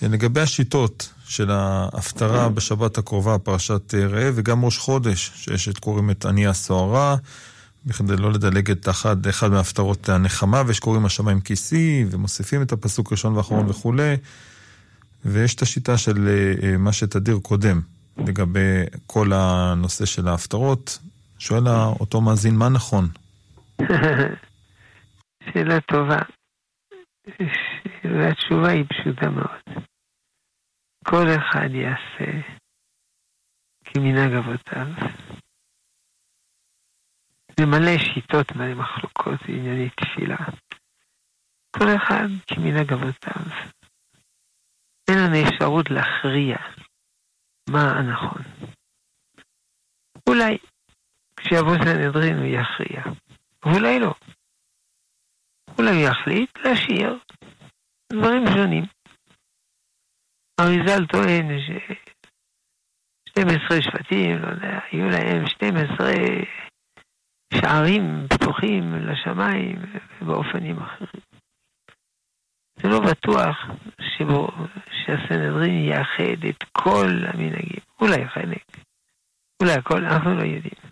לגבי 0.02 0.40
השיטות 0.40 1.12
של 1.26 1.50
ההפטרה 1.50 2.48
בשבת 2.48 2.98
הקרובה, 2.98 3.38
פרשת 3.38 3.94
ראה, 3.94 4.30
וגם 4.34 4.64
ראש 4.64 4.78
חודש, 4.78 5.32
שיש 5.34 5.68
את 5.68 5.78
קוראים 5.78 6.10
את 6.10 6.24
עני 6.24 6.46
הסוהרה, 6.46 7.16
בכדי 7.86 8.16
לא 8.16 8.32
לדלג 8.32 8.70
את 8.70 8.88
אחד, 8.88 9.26
אחד 9.26 9.50
מהפטרות 9.50 10.08
הנחמה, 10.08 10.62
ויש 10.66 10.80
קוראים 10.80 11.06
השמיים 11.06 11.40
כיסי, 11.40 12.04
ומוסיפים 12.10 12.62
את 12.62 12.72
הפסוק 12.72 13.12
ראשון 13.12 13.36
ואחרון 13.36 13.68
וכולי, 13.68 14.16
ויש 15.24 15.54
את 15.54 15.62
השיטה 15.62 15.98
של 15.98 16.28
מה 16.78 16.92
שתדיר 16.92 17.38
קודם, 17.42 17.80
לגבי 18.28 18.84
כל 19.06 19.26
הנושא 19.32 20.06
של 20.06 20.28
ההפטרות. 20.28 20.98
שואל 21.38 21.68
אותו 22.00 22.20
מאזין, 22.20 22.56
מה 22.56 22.68
נכון? 22.68 23.04
שאלה 25.44 25.80
טובה. 25.80 26.18
והתשובה 28.18 28.68
היא 28.68 28.84
פשוטה 28.84 29.30
מאוד. 29.30 29.84
כל 31.04 31.26
אחד 31.36 31.68
יעשה 31.74 32.40
כמנהג 33.84 34.32
אבותיו. 34.32 34.86
זה 37.60 37.66
מלא 37.66 37.98
שיטות, 37.98 38.52
מלא 38.56 38.74
מחלוקות 38.74 39.40
בענייני 39.48 39.88
תפילה. 39.90 40.36
כל 41.70 41.86
אחד 41.96 42.28
כמנהג 42.46 42.92
אבותיו. 42.92 43.42
אין 45.08 45.18
לנו 45.18 45.48
אפשרות 45.48 45.90
להכריע 45.90 46.56
מה 47.72 47.98
הנכון. 47.98 48.42
אולי 50.28 50.58
כשיבוא 51.36 51.76
סנהדרין 51.84 52.38
הוא 52.38 52.46
יכריע, 52.46 53.02
ואולי 53.64 54.00
לא. 54.00 54.14
אולי 55.78 55.90
הוא 55.90 56.08
יחליט 56.10 56.58
להשאיר 56.58 57.18
דברים 58.12 58.44
שונים. 58.56 58.84
אריזל 60.60 61.06
טוען 61.06 61.60
ש-12 61.60 63.82
שבטים, 63.82 64.42
לא 64.42 64.48
יודע, 64.48 64.78
היו 64.92 65.08
להם 65.08 65.46
12 65.46 66.12
שערים 67.54 68.26
פתוחים 68.28 68.94
לשמיים 68.94 69.76
באופנים 70.26 70.78
אחרים. 70.78 71.27
זה 72.82 72.88
לא 72.88 73.00
בטוח 73.00 73.56
שבו, 74.00 74.48
שהסנהדרין 74.90 75.84
יאחד 75.84 76.44
את 76.48 76.64
כל 76.72 77.06
המנהגים. 77.26 77.80
אולי 78.00 78.28
חלק, 78.28 78.64
אולי 79.62 79.72
הכל, 79.72 80.04
אנחנו 80.04 80.34
לא 80.34 80.42
יודעים. 80.42 80.88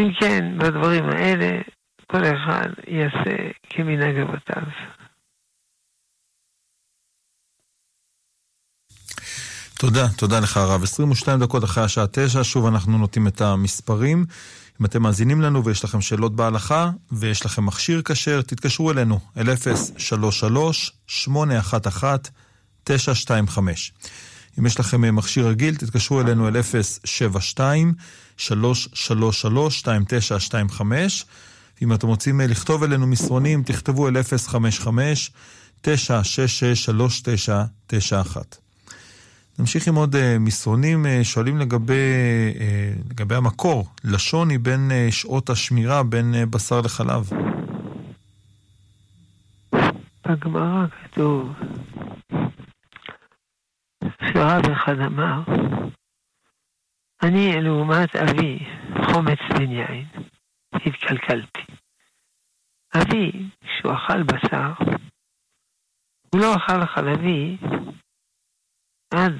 אם 0.00 0.12
כן, 0.20 0.58
בדברים 0.58 1.04
האלה, 1.04 1.60
כל 2.06 2.22
אחד 2.24 2.68
יעשה 2.88 3.50
כמנהג 3.70 4.16
אבותיו. 4.16 4.62
תודה, 9.78 10.08
תודה 10.18 10.40
לך 10.40 10.56
הרב. 10.56 10.82
22 10.82 11.40
דקות 11.40 11.64
אחרי 11.64 11.84
השעה 11.84 12.06
9, 12.12 12.44
שוב 12.44 12.66
אנחנו 12.66 12.98
נוטים 12.98 13.26
את 13.26 13.40
המספרים. 13.40 14.24
אם 14.80 14.84
אתם 14.84 15.02
מאזינים 15.02 15.40
לנו 15.40 15.64
ויש 15.64 15.84
לכם 15.84 16.00
שאלות 16.00 16.36
בהלכה 16.36 16.90
ויש 17.12 17.46
לכם 17.46 17.66
מכשיר 17.66 18.02
כשר, 18.04 18.42
תתקשרו 18.42 18.90
אלינו, 18.90 19.20
אל 19.36 19.46
033-811-925. 22.88 22.90
אם 24.58 24.66
יש 24.66 24.80
לכם 24.80 25.16
מכשיר 25.16 25.48
רגיל, 25.48 25.76
תתקשרו 25.76 26.20
אלינו 26.20 26.48
אל 26.48 26.56
072-333-2925. 28.38 30.80
אם 31.82 31.92
אתם 31.92 32.06
רוצים 32.06 32.40
לכתוב 32.40 32.82
אלינו 32.82 33.06
מסרונים, 33.06 33.62
תכתבו 33.62 34.08
אל 34.08 34.16
055-966-3991. 35.84 38.60
נמשיך 39.60 39.88
עם 39.88 39.94
עוד 39.94 40.16
מסרונים, 40.40 41.06
שואלים 41.22 41.58
לגבי, 41.58 42.12
לגבי 43.10 43.34
המקור, 43.34 43.84
לשוני 44.04 44.58
בין 44.58 44.90
שעות 45.10 45.50
השמירה 45.50 46.02
בין 46.02 46.34
בשר 46.50 46.80
לחלב. 46.80 47.30
בגמרא 50.26 50.86
כתוב 50.86 51.52
שרב 54.04 54.64
אחד 54.72 54.98
אמר, 54.98 55.42
אני 57.22 57.62
לעומת 57.62 58.16
אבי 58.16 58.58
חומץ 59.04 59.38
בן 59.58 59.70
יין, 59.70 60.06
התקלקלתי. 60.74 61.60
אבי, 62.94 63.32
כשהוא 63.60 63.92
אכל 63.92 64.22
בשר, 64.22 64.72
הוא 66.30 66.40
לא 66.40 66.56
אכל 66.56 66.86
חלבי 66.86 67.56
עד 69.14 69.32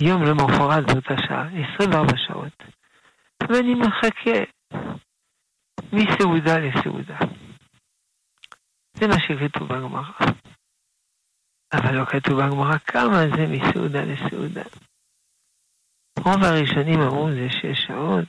יום 0.00 0.22
למחרת 0.22 0.84
באותה 0.86 1.14
שעה, 1.28 1.48
24 1.74 2.16
שעות. 2.16 2.56
ואני 3.48 3.74
מחכה 3.74 4.38
מסעודה 5.92 6.58
לסעודה. 6.58 7.18
זה 8.96 9.06
מה 9.08 9.14
שכתוב 9.20 9.68
בגמרא. 9.68 10.12
אבל 11.72 11.94
לא 11.94 12.04
כתוב 12.04 12.34
בגמרא 12.34 12.78
כמה 12.78 13.20
זה 13.36 13.46
מסעודה 13.46 14.00
לסעודה. 14.04 14.62
רוב 16.18 16.44
הראשונים 16.44 17.00
אמרו 17.00 17.28
זה 17.30 17.46
שש 17.50 17.86
שעות. 17.86 18.28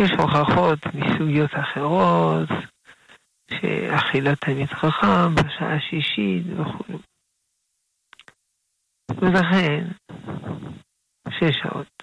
יש 0.00 0.10
הוכחות 0.18 0.78
מסוגיות 0.94 1.50
אחרות, 1.54 2.48
שאכילת 3.50 4.40
תלמיד 4.40 4.68
חכם 4.68 5.34
בשעה 5.34 5.76
השישית 5.76 6.46
וכו'. 6.58 7.15
ולכן, 9.10 9.84
שש 11.30 11.56
שעות. 11.62 12.02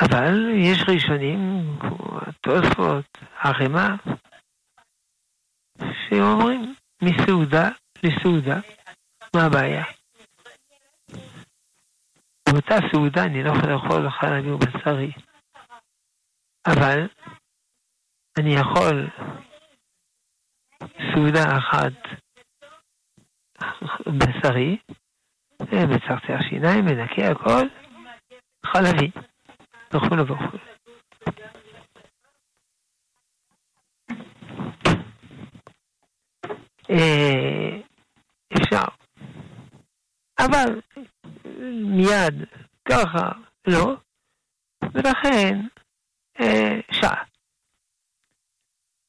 אבל 0.00 0.34
יש 0.56 0.78
ראשונים, 0.88 1.38
כמו 1.80 2.18
התוספות, 2.20 3.18
הרמ"א, 3.38 3.96
שאומרים 5.80 6.74
מסעודה 7.02 7.68
לסעודה, 8.02 8.60
מה 9.36 9.44
הבעיה? 9.46 9.84
באותה 12.48 12.74
סעודה 12.92 13.24
אני 13.24 13.42
לא 13.42 13.50
יכול 13.50 13.72
לאכול 13.72 14.10
חלבי 14.10 14.50
ובשרי, 14.50 15.12
אבל 16.66 17.08
אני 18.38 18.54
יכול 18.54 19.10
סעודה 21.14 21.44
אחת 21.58 21.92
בשרי, 24.18 24.76
מצחצח 25.72 26.42
שיניים, 26.48 26.84
מנקה 26.84 27.30
הכל, 27.30 27.66
חלבי, 28.66 29.10
וכו' 29.94 30.26
וכו'. 30.26 30.58
אה, 36.90 37.80
אפשר. 38.56 38.84
אבל 40.38 40.80
מיד 41.84 42.34
ככה 42.88 43.32
לא, 43.66 43.96
ולכן 44.94 45.60
אה, 46.40 46.80
שעה. 46.90 47.24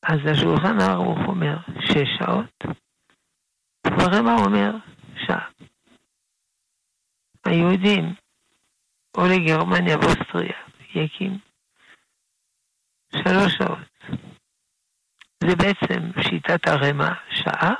אז 0.03 0.19
השולחן 0.31 0.79
ערוך 0.81 1.19
אומר 1.27 1.57
שש 1.79 2.09
שעות, 2.19 2.63
ורמ"א 3.87 4.35
אומר 4.45 4.71
שעה. 5.27 5.54
היהודים 7.45 8.13
או 9.17 9.21
לגרמניה 9.25 9.97
ואוסטריה 9.97 10.59
יקים 10.95 11.37
שלוש 13.11 13.53
שעות. 13.57 14.19
זה 15.43 15.55
בעצם 15.55 16.21
שיטת 16.21 16.67
הרמ"א 16.67 17.13
שעה, 17.29 17.73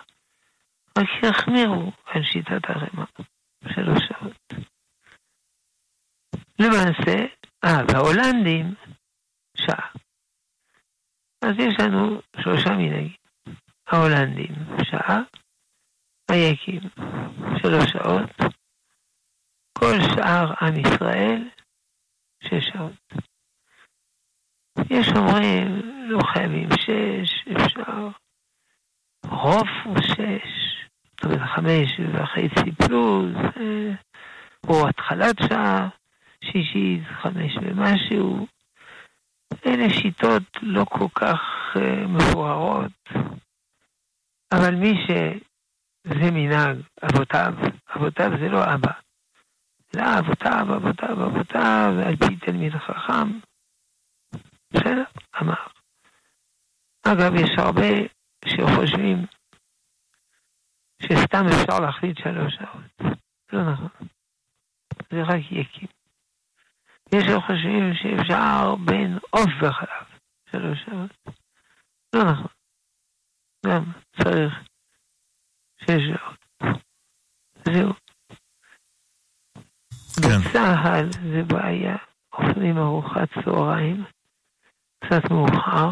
רק 0.97 1.07
יחמירו 1.23 1.91
על 2.05 2.23
שיטת 2.23 2.69
הרמ"א 2.69 3.23
שלוש 3.73 3.99
שעות. 4.07 4.53
למעשה, 6.59 7.25
אה, 7.63 7.81
וההולנדים 7.87 8.75
שעה. 9.57 9.89
אז 11.41 11.55
יש 11.59 11.79
לנו 11.79 12.21
שלושה 12.41 12.69
מנהגים. 12.69 13.25
ההולנדים 13.87 14.55
שעה, 14.83 15.19
היקים 16.31 16.81
שלוש 17.61 17.91
שעות, 17.91 18.55
כל 19.79 19.95
שאר 20.15 20.53
עם 20.61 20.73
ישראל 20.79 21.49
שש 22.43 22.67
שעות. 22.73 23.13
יש 24.89 25.07
אומרים, 25.15 25.81
לא 26.09 26.19
חייבים 26.33 26.69
שש, 26.71 27.47
אפשר. 27.57 28.09
רוב 29.25 29.67
הוא 29.83 29.97
שש, 30.01 30.85
זאת 31.11 31.23
אומרת 31.25 31.49
חמש 31.55 31.99
וחצי 32.13 32.71
פלוס, 32.71 33.35
אה, 33.57 33.93
או 34.67 34.87
התחלת 34.87 35.35
שעה 35.49 35.89
שישית, 36.43 37.01
חמש 37.21 37.57
ומשהו. 37.61 38.47
אלה 39.65 39.89
שיטות 39.89 40.43
לא 40.61 40.85
כל 40.89 41.07
כך 41.15 41.41
uh, 41.73 42.07
מבוארות, 42.07 43.09
אבל 44.51 44.75
מי 44.75 44.93
שזה 45.07 46.31
מנהג 46.31 46.77
אבותיו, 47.03 47.53
אבותיו 47.95 48.31
זה 48.39 48.49
לא 48.49 48.73
אבא, 48.73 48.91
אלא 49.95 50.19
אבותיו, 50.19 50.75
אבותיו, 51.27 51.93
על 52.07 52.15
פי 52.15 52.35
תלמיד 52.45 52.73
חכם. 52.73 53.39
בסדר, 54.73 55.03
אמר. 55.41 55.67
אגב, 57.07 57.35
יש 57.35 57.49
הרבה 57.57 57.91
שחושבים 58.45 59.25
שסתם 61.01 61.45
אפשר 61.47 61.79
להחליט 61.79 62.17
שלוש 62.17 62.53
שעות. 62.55 63.15
לא 63.53 63.71
נכון. 63.71 64.07
זה 65.11 65.23
רק 65.23 65.51
יקים. 65.51 65.87
יש 67.15 67.23
שחושבים 67.23 67.93
שאפשר 67.93 68.75
בין 68.85 69.17
עוף 69.29 69.51
וחלב, 69.61 70.19
שלוש 70.51 70.79
שעות. 70.85 71.35
לא 72.15 72.31
נכון. 72.31 72.51
גם 73.65 73.83
צריך 74.23 74.53
שש 75.77 76.01
שעות. 76.07 76.45
זהו. 77.65 78.04
כן. 80.23 80.49
בצה"ל 80.49 81.09
זה 81.11 81.43
בעיה. 81.43 81.95
אוכלים 82.33 82.77
ארוחת 82.77 83.29
צהריים 83.45 84.03
קצת 84.99 85.31
מאוחר, 85.31 85.89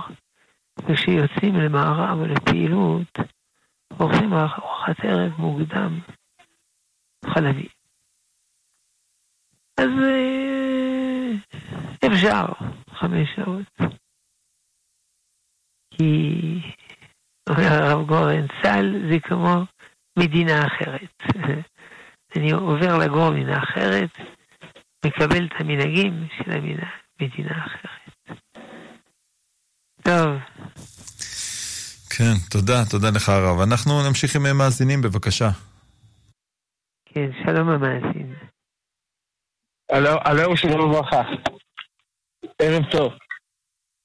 וכשיוצאים 0.80 1.56
למערב 1.56 2.20
לפעילות, 2.20 3.20
אוכלים 4.00 4.34
ארוחת 4.34 5.00
ערב 5.04 5.32
מוקדם, 5.38 6.00
חלבי. 7.26 7.68
אז 9.78 9.90
אה, 10.04 11.32
אפשר 12.08 12.46
חמש 12.90 13.30
שעות. 13.36 13.92
כי, 15.92 16.36
אומר 17.50 17.74
הרב 17.74 18.08
גורן, 18.08 18.48
צה"ל 18.62 19.10
זה 19.10 19.20
כמו 19.20 19.64
מדינה 20.20 20.68
אחרת. 20.68 21.24
אני 22.36 22.52
עובר 22.52 22.98
לגור 22.98 23.30
במדינה 23.30 23.64
אחרת, 23.64 24.10
מקבל 25.06 25.46
את 25.46 25.52
המנהגים 25.60 26.28
של 26.38 26.52
המדינה, 26.52 26.90
מדינה 27.22 27.66
אחרת. 27.66 28.38
טוב. 30.04 30.38
כן, 32.18 32.34
תודה, 32.50 32.86
תודה 32.90 33.10
לך 33.16 33.30
הרב. 33.30 33.60
אנחנו 33.60 34.08
נמשיך 34.08 34.36
עם 34.36 34.58
מאזינים, 34.58 35.02
בבקשה. 35.02 35.50
כן, 37.06 37.30
שלום 37.46 37.70
המאזין. 37.70 38.36
הלו, 40.26 40.58
שלום 40.58 40.90
וברכה. 40.90 41.22
ערב 42.60 42.84
טוב. 42.92 43.14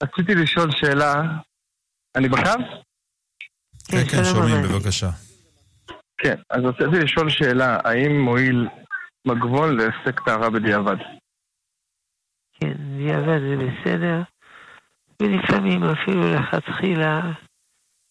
רציתי 0.03 0.35
לשאול 0.35 0.71
שאלה, 0.73 1.15
אני 2.17 2.29
בקו? 2.29 2.43
כן, 3.91 4.05
כן, 4.11 4.25
שומעים, 4.25 4.63
בבקשה. 4.63 5.28
כן, 6.19 6.35
אז 6.51 6.65
רציתי 6.65 7.05
לשאול 7.05 7.31
שאלה, 7.31 7.79
האם 7.85 8.21
מועיל 8.21 8.69
מגבון 9.25 9.77
להפסק 9.77 10.21
טהרה 10.25 10.51
בדיעבד? 10.51 10.97
כן, 12.61 12.73
בדיעבד 12.73 13.41
זה 13.41 13.57
בסדר, 13.57 14.23
ולפעמים 15.23 15.85
אפילו 15.85 16.35
לכתחילה, 16.35 17.21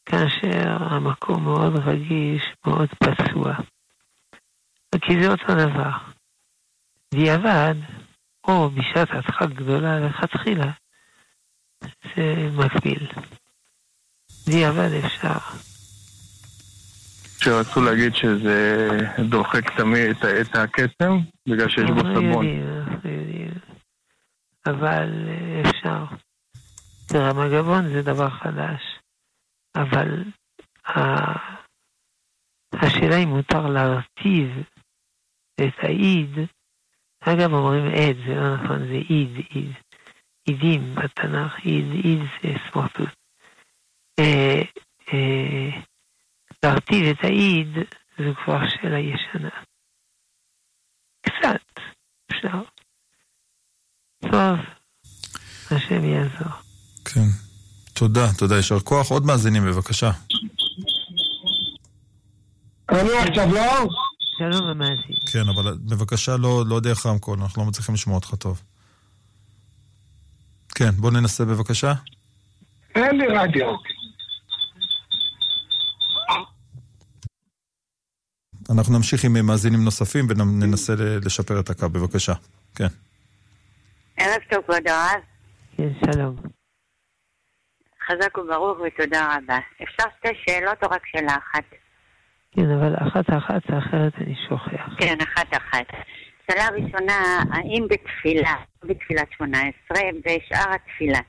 כאשר 0.06 0.78
המקום 0.80 1.44
מאוד 1.44 1.74
רגיש, 1.76 2.54
מאוד 2.66 2.90
פצוע. 2.90 3.54
כי 5.02 5.24
זה 5.24 5.32
אותו 5.32 5.54
דבר. 5.56 5.92
דיעבד, 7.14 7.76
או 8.48 8.70
בשעת 8.70 9.08
הדחק 9.12 9.50
גדולה 9.50 10.00
לכתחילה, 10.00 10.72
זה 12.16 12.50
מקביל. 12.58 13.08
דיעבד 14.46 14.90
אפשר. 15.06 15.67
שרצו 17.40 17.82
להגיד 17.82 18.16
שזה 18.16 18.88
דוחק 19.30 19.78
תמיד 19.78 20.10
את, 20.10 20.26
את 20.26 20.56
הקסם, 20.56 21.18
בגלל 21.50 21.70
שיש 21.70 21.92
בו 21.92 22.00
סבון. 22.00 22.46
אנחנו 22.46 23.10
יודעים, 23.10 23.54
אבל 24.66 25.10
אפשר. 25.70 26.06
ברמה 27.14 27.50
גבון 27.50 27.88
זה 27.88 28.02
דבר 28.02 28.30
חדש, 28.30 28.82
אבל 29.76 30.24
השאלה 32.74 33.18
אם 33.24 33.30
מותר 33.30 33.68
להרטיב 33.68 34.64
את 35.62 35.74
האיד, 35.84 36.30
אגב 37.20 37.54
אומרים 37.54 37.86
עד, 37.86 38.18
זה 38.28 38.36
לא 38.36 38.56
נכון, 38.56 38.88
זה 38.88 39.00
איד, 39.10 39.46
איד. 39.56 39.72
עידים 40.46 40.96
בתנ"ך, 40.96 41.66
איד, 41.66 41.92
איד 41.92 42.20
זה 42.44 42.50
סמרטוט, 42.72 43.10
להרטיב 46.64 47.06
את 47.06 47.24
העיד 47.24 47.68
זו 48.18 48.36
כבר 48.46 48.60
שאלה 48.70 49.00
ישנה. 49.00 49.50
קצת, 51.22 51.84
אפשר. 52.32 52.62
טוב, 54.22 54.60
השם 55.72 56.04
יעזור. 56.04 56.54
כן. 57.06 57.48
תודה, 57.94 58.34
תודה, 58.38 58.56
יישר 58.56 58.80
כוח. 58.80 59.12
עוד 59.12 59.26
מאזינים, 59.26 59.66
בבקשה. 59.66 60.12
אני 62.90 63.10
עכשיו 63.30 63.54
לא? 63.54 63.88
שלום 64.38 64.70
המאזין. 64.70 65.16
כן, 65.32 65.50
אבל 65.56 65.78
בבקשה 65.90 66.38
לא, 66.38 66.64
לא 66.68 66.80
דרך 66.80 67.06
רמקול, 67.06 67.40
אנחנו 67.42 67.62
לא 67.62 67.68
מצליחים 67.70 67.96
לשמוע 67.96 68.16
אותך 68.16 68.36
טוב. 68.36 68.62
כן, 70.76 70.92
בוא 70.92 71.12
ננסה 71.12 71.46
בבקשה. 71.46 71.94
אין 72.96 73.18
לי 73.18 73.28
רדיו. 73.28 73.68
אנחנו 78.72 78.98
נמשיך 78.98 79.24
עם 79.24 79.46
מאזינים 79.48 79.84
נוספים 79.84 80.26
וננסה 80.30 80.94
לשפר 81.26 81.60
את 81.60 81.70
הקו, 81.70 81.90
בבקשה. 81.90 82.34
כן. 82.76 82.88
ערב 84.18 84.42
טוב, 84.50 84.62
כבוד 84.64 84.88
הרב. 84.88 85.22
כן, 85.78 85.90
שלום. 86.06 86.36
חזק 88.08 88.38
וברוך 88.38 88.78
ותודה 88.80 89.36
רבה. 89.36 89.58
אפשר 89.84 90.04
שתי 90.20 90.30
שאלות 90.46 90.84
או 90.84 90.90
רק 90.90 91.02
שאלה 91.06 91.36
אחת? 91.36 91.64
כן, 92.52 92.70
אבל 92.72 92.96
אחת 92.96 93.30
אחת, 93.38 93.64
אחרת 93.78 94.14
אני 94.18 94.36
שוכח. 94.50 94.90
כן, 95.00 95.18
אחת 95.24 95.48
אחת. 95.54 95.88
שאלה 96.48 96.68
ראשונה, 96.68 97.44
האם 97.52 97.88
בתפילה, 97.90 98.56
בתפילת 98.84 99.28
שמונה 99.38 99.60
עשרה, 99.60 100.04
בשאר 100.20 100.74
התפילה, 100.76 101.20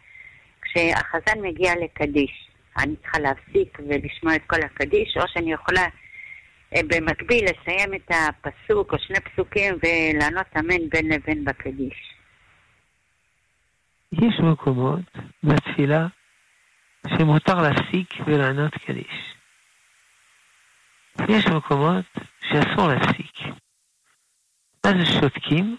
כשהחזן 0.62 1.40
מגיע 1.42 1.72
לקדיש, 1.84 2.50
אני 2.78 2.94
צריכה 2.96 3.18
להפסיק 3.18 3.78
ולשמוע 3.88 4.36
את 4.36 4.42
כל 4.46 4.62
הקדיש, 4.64 5.16
או 5.16 5.22
שאני 5.28 5.52
יכולה 5.52 5.86
במקביל 6.74 7.44
לסיים 7.44 7.94
את 7.94 8.10
הפסוק 8.10 8.92
או 8.92 8.98
שני 8.98 9.20
פסוקים 9.20 9.74
ולענות 9.82 10.46
אמן 10.56 10.88
בין 10.88 11.08
לבין 11.12 11.44
בקדיש. 11.44 12.14
יש 14.12 14.40
מקומות 14.52 15.04
בתפילה 15.42 16.06
שמותר 17.08 17.54
להפסיק 17.54 18.14
ולענות 18.26 18.74
קדיש. 18.74 19.34
יש 21.28 21.46
מקומות 21.46 22.04
שאסור 22.40 22.88
להפסיק. 22.88 23.34
אז 24.84 24.94
שותקים 25.20 25.76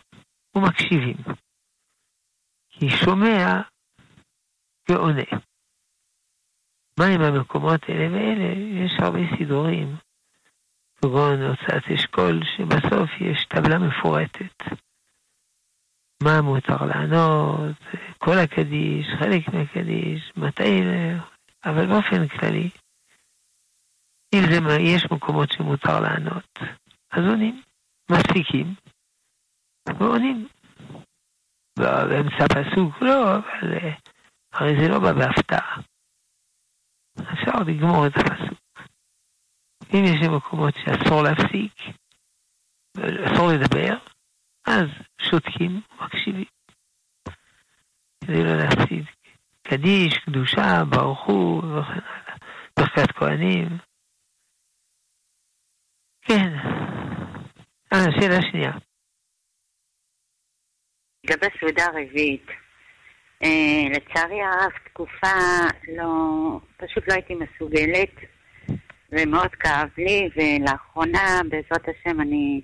ומקשיבים. 0.56 1.18
כי 2.70 2.90
שומע 2.90 3.62
ועונה. 4.90 5.24
מהם 7.00 7.22
המקומות 7.22 7.82
האלה 7.88 8.14
ואלה? 8.14 8.60
יש 8.86 8.92
הרבה 9.00 9.20
סידורים. 9.38 9.96
כגון 11.02 11.42
הוצאת 11.42 11.84
אשכול, 11.96 12.40
שבסוף 12.58 13.10
יש 13.22 13.46
טבלה 13.46 13.78
מפורטת. 13.80 14.64
מה 16.24 16.42
מותר 16.42 16.86
לענות, 16.86 17.76
כל 18.18 18.38
הקדיש, 18.44 19.08
חלק 19.20 19.48
מהקדיש, 19.54 20.32
מתי, 20.38 20.82
אבל 21.66 21.86
באופן 21.88 22.28
כללי, 22.28 22.70
אם 24.36 24.42
זה, 24.52 24.60
מה- 24.62 24.74
יש 24.82 25.06
מקומות 25.12 25.52
שמותר 25.52 26.00
לענות, 26.00 26.60
אז 27.12 27.24
עונים, 27.30 27.62
מספיקים, 28.12 28.74
ועונים. 30.00 30.48
באמצע 31.80 32.46
הפסוק 32.46 33.02
לא, 33.02 33.36
אבל 33.36 33.74
אה, 33.74 33.94
הרי 34.54 34.82
זה 34.82 34.88
לא 34.90 35.00
בא 35.00 35.14
בהפתעה. 35.14 35.78
אפשר 37.34 37.60
לגמור 37.68 38.08
את 38.08 38.12
הפסוק. 38.18 38.60
אם 39.94 40.04
יש 40.06 40.28
מקומות 40.38 40.74
שאסור 40.76 41.24
להפסיק, 41.24 41.74
אסור 42.98 43.48
לדבר, 43.52 43.98
אז 44.68 44.88
שותקים 45.22 45.82
ומקשיבים. 45.92 46.46
כדי 48.24 48.44
לא 48.44 48.56
להפסיד 48.56 49.06
קדיש, 49.62 50.18
קדושה, 50.26 50.84
ברוך 50.90 51.26
הוא 51.26 51.58
וכן 51.58 52.00
הלאה. 52.06 52.36
ברכת 52.80 53.12
כהנים. 53.12 53.68
כן. 56.22 56.50
אה, 57.94 58.06
שאלה 58.20 58.42
שנייה. 58.52 58.72
לגבי 61.24 61.48
סעודה 61.60 61.86
רביעית, 61.88 62.48
אה, 63.44 63.90
לצערי 63.90 64.42
הרב, 64.42 64.72
תקופה 64.86 65.38
לא, 65.98 66.08
פשוט 66.78 67.08
לא 67.08 67.14
הייתי 67.14 67.36
מסוגלת, 67.36 68.14
ומאוד 69.12 69.56
כאב 69.56 69.90
לי, 69.98 70.30
ולאחרונה, 70.36 71.42
בעזרת 71.50 71.86
השם, 71.88 72.22
אני 72.22 72.62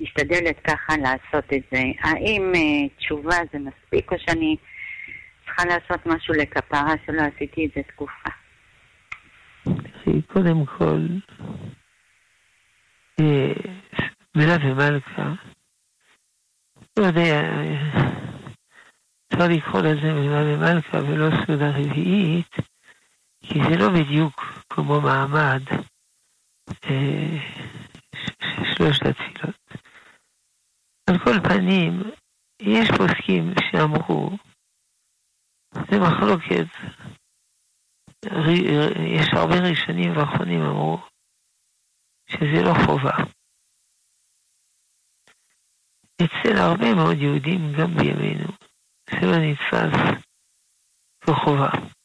משתדלת 0.00 0.56
ככה 0.64 0.96
לעשות 0.96 1.52
את 1.52 1.62
זה. 1.72 1.82
האם 2.00 2.52
אה, 2.54 2.88
תשובה 2.98 3.36
זה 3.52 3.58
מספיק, 3.58 4.12
או 4.12 4.16
שאני 4.18 4.56
צריכה 5.44 5.64
לעשות 5.64 6.06
משהו 6.06 6.34
לכפרה 6.34 6.94
שלא 7.06 7.22
עשיתי 7.22 7.66
את 7.66 7.70
זה 7.76 7.82
תקופה? 7.82 8.30
קודם 10.32 10.66
כל, 10.66 11.00
אה, 13.20 13.52
מילה 14.34 14.56
ומלכה, 14.64 15.32
לא 16.98 17.04
יודע, 17.04 17.20
אה, 17.20 18.10
אפשר 19.32 19.48
לקרוא 19.48 19.80
לזה 19.80 20.12
מילה 20.14 20.42
ומלכה 20.44 20.98
ולא 20.98 21.28
סעודה 21.46 21.70
רביעית, 21.70 22.56
כי 23.40 23.58
זה 23.68 23.76
לא 23.78 23.88
בדיוק 23.88 24.40
כמו 24.72 25.00
מעמד 25.00 25.62
אה, 26.84 27.38
שלושת 28.76 29.06
התפילות. 29.06 29.56
על 31.10 31.18
כל 31.24 31.48
פנים, 31.48 32.02
יש 32.62 32.88
פוסקים 32.98 33.54
שאמרו, 33.70 34.30
זה 35.74 35.96
מחלוקת 36.00 36.66
יש 39.16 39.28
הרבה 39.32 39.54
ראשונים 39.68 40.16
ואחרונים 40.16 40.60
אמרו 40.60 40.98
שזה 42.30 42.62
לא 42.64 42.74
חובה. 42.86 43.16
אצל 46.24 46.58
הרבה 46.58 46.94
מאוד 46.94 47.16
יהודים, 47.16 47.72
גם 47.78 47.94
בימינו, 47.94 48.48
זה 49.10 49.26
לא 49.26 49.36
נתפס 49.38 50.24
כחובה. 51.20 51.95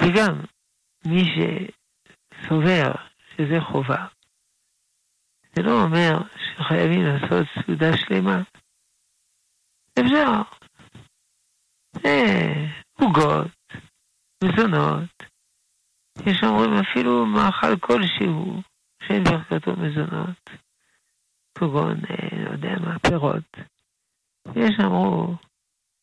וגם 0.00 0.40
מי 1.04 1.22
שסובר 1.24 2.92
שזה 3.36 3.60
חובה, 3.60 4.06
זה 5.56 5.62
לא 5.62 5.82
אומר 5.82 6.18
שחייבים 6.36 7.02
לעשות 7.02 7.46
סעודה 7.54 7.96
שלמה. 7.96 8.42
אפשר. 10.00 10.42
אה, 12.04 12.66
עוגות, 12.92 13.50
מזונות. 14.44 15.22
יש 16.26 16.42
אומרים 16.42 16.72
אפילו 16.72 17.26
מאכל 17.26 17.78
כלשהו 17.80 18.62
שאין 19.02 19.24
ברכתו 19.24 19.72
מזונות, 19.76 20.50
כגון, 21.58 21.96
אה, 22.10 22.44
לא 22.44 22.50
יודע 22.50 22.74
מה, 22.80 22.98
פירות. 22.98 23.56
יש 24.56 24.80
אמרו 24.80 25.34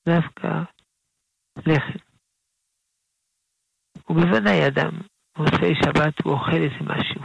דווקא 0.09 0.61
לחם. 1.65 2.06
ובוודאי 4.09 4.67
אדם 4.67 4.91
מוצאי 5.37 5.75
שבת 5.75 6.21
הוא 6.23 6.33
אוכל 6.33 6.51
איזה 6.51 6.83
משהו. 6.83 7.21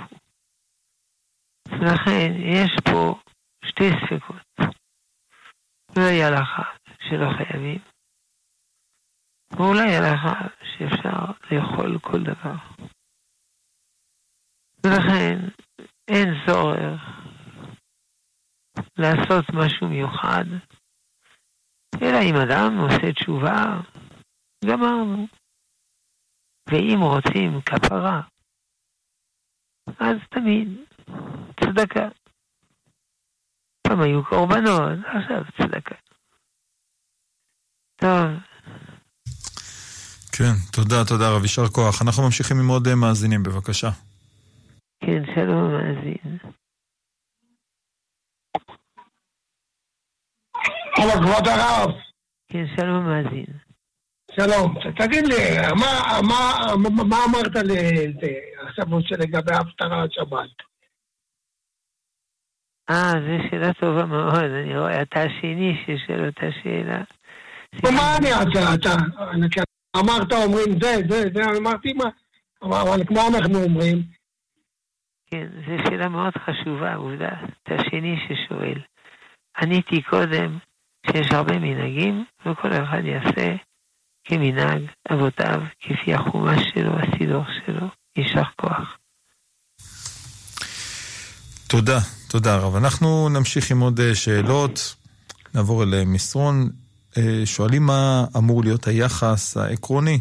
ולכן 1.69 2.33
יש 2.39 2.71
פה 2.85 3.21
שתי 3.65 3.91
ספקות. 3.91 4.77
אולי 5.97 6.23
הלכה 6.23 6.63
שלא 7.01 7.27
חייבים, 7.37 7.79
ואולי 9.53 9.97
הלכה 9.97 10.49
שאפשר 10.63 11.33
לאכול 11.51 11.99
כל 11.99 12.23
דבר. 12.23 12.57
ולכן 14.87 15.39
אין 16.09 16.29
צורך 16.47 17.01
לעשות 18.99 19.45
משהו 19.55 19.89
מיוחד, 19.89 20.45
אלא 22.03 22.19
אם 22.23 22.35
אדם 22.37 22.79
עושה 22.79 23.13
תשובה, 23.13 23.81
גמרנו. 24.65 25.27
ואם 26.69 26.99
רוצים 27.01 27.61
כפרה, 27.61 28.21
אז 29.99 30.17
תמיד 30.31 30.69
צדקה. 31.61 32.09
פעם 33.87 34.01
היו 34.01 34.25
קורבנות, 34.25 34.99
עכשיו 35.07 35.45
צדקה. 35.59 35.95
טוב, 37.97 38.27
כן, 40.37 40.55
תודה, 40.73 41.05
תודה 41.09 41.31
רב, 41.31 41.43
יישר 41.43 41.69
כוח. 41.69 42.03
אנחנו 42.03 42.23
ממשיכים 42.23 42.57
עם 42.61 42.69
עוד 42.69 42.87
אה, 42.89 42.95
מאזינים, 42.95 43.43
בבקשה. 43.43 43.91
כן, 45.05 45.23
שלום 45.35 45.65
המאזין. 45.65 46.39
אבל 50.97 51.21
כבוד 51.23 51.49
הרב, 51.49 51.91
כן, 52.49 52.65
שלום 52.77 52.97
המאזין. 52.97 53.72
שלום. 54.37 54.75
תגיד 54.97 55.27
לי, 55.27 55.59
מה, 55.81 56.21
מה, 56.29 56.67
מה, 56.77 57.05
מה 57.05 57.17
אמרת 57.25 57.57
לזה, 57.57 58.31
עכשיו 58.67 58.85
לגבי 59.19 59.53
ההפטרה 59.53 60.03
על 60.03 60.09
שבת? 60.11 60.51
אה, 62.91 63.13
זו 63.13 63.49
שאלה 63.51 63.73
טובה 63.73 64.05
מאוד, 64.05 64.45
אני 64.45 64.79
רואה, 64.79 65.03
אתה 65.03 65.21
השני 65.21 65.83
ששואל 65.83 66.27
אותה 66.27 66.47
שאלה. 66.63 67.03
מה 67.83 68.17
אני 68.19 68.33
אעשה, 68.33 68.75
אתה, 68.75 68.97
אמרת 69.97 70.33
אומרים 70.33 70.81
זה, 70.83 70.97
זה, 71.09 71.23
זה, 71.35 71.41
אמרתי 71.59 71.93
מה, 71.93 72.05
אבל 72.63 73.07
כמו 73.07 73.21
אנחנו 73.29 73.63
אומרים. 73.63 74.03
כן, 75.27 75.47
זו 75.67 75.85
שאלה 75.85 76.09
מאוד 76.09 76.33
חשובה, 76.37 76.95
עובדה, 76.95 77.31
אתה 77.63 77.75
השני 77.75 78.17
ששואל. 78.29 78.81
עניתי 79.63 80.03
קודם 80.03 80.59
שיש 81.07 81.33
הרבה 81.33 81.59
מנהגים, 81.59 82.25
וכל 82.41 82.69
אחד 82.73 83.05
יעשה 83.05 83.57
כמנהג 84.25 84.83
אבותיו, 85.13 85.61
כפי 85.81 86.15
החומש 86.15 86.61
שלו, 86.75 86.93
הסידור 86.99 87.45
שלו. 87.67 87.89
יישר 88.17 88.43
כוח. 88.57 88.99
תודה, 91.67 91.99
תודה 92.29 92.57
רב. 92.57 92.77
אנחנו 92.77 93.29
נמשיך 93.29 93.71
עם 93.71 93.81
עוד 93.81 94.01
אה, 94.01 94.15
שאלות, 94.15 94.95
נעבור 95.55 95.83
אל 95.83 96.05
מסרון. 96.05 96.71
אה, 97.19 97.43
שואלים 97.45 97.83
מה 97.83 98.25
אמור 98.37 98.63
להיות 98.63 98.87
היחס 98.87 99.57
העקרוני 99.57 100.21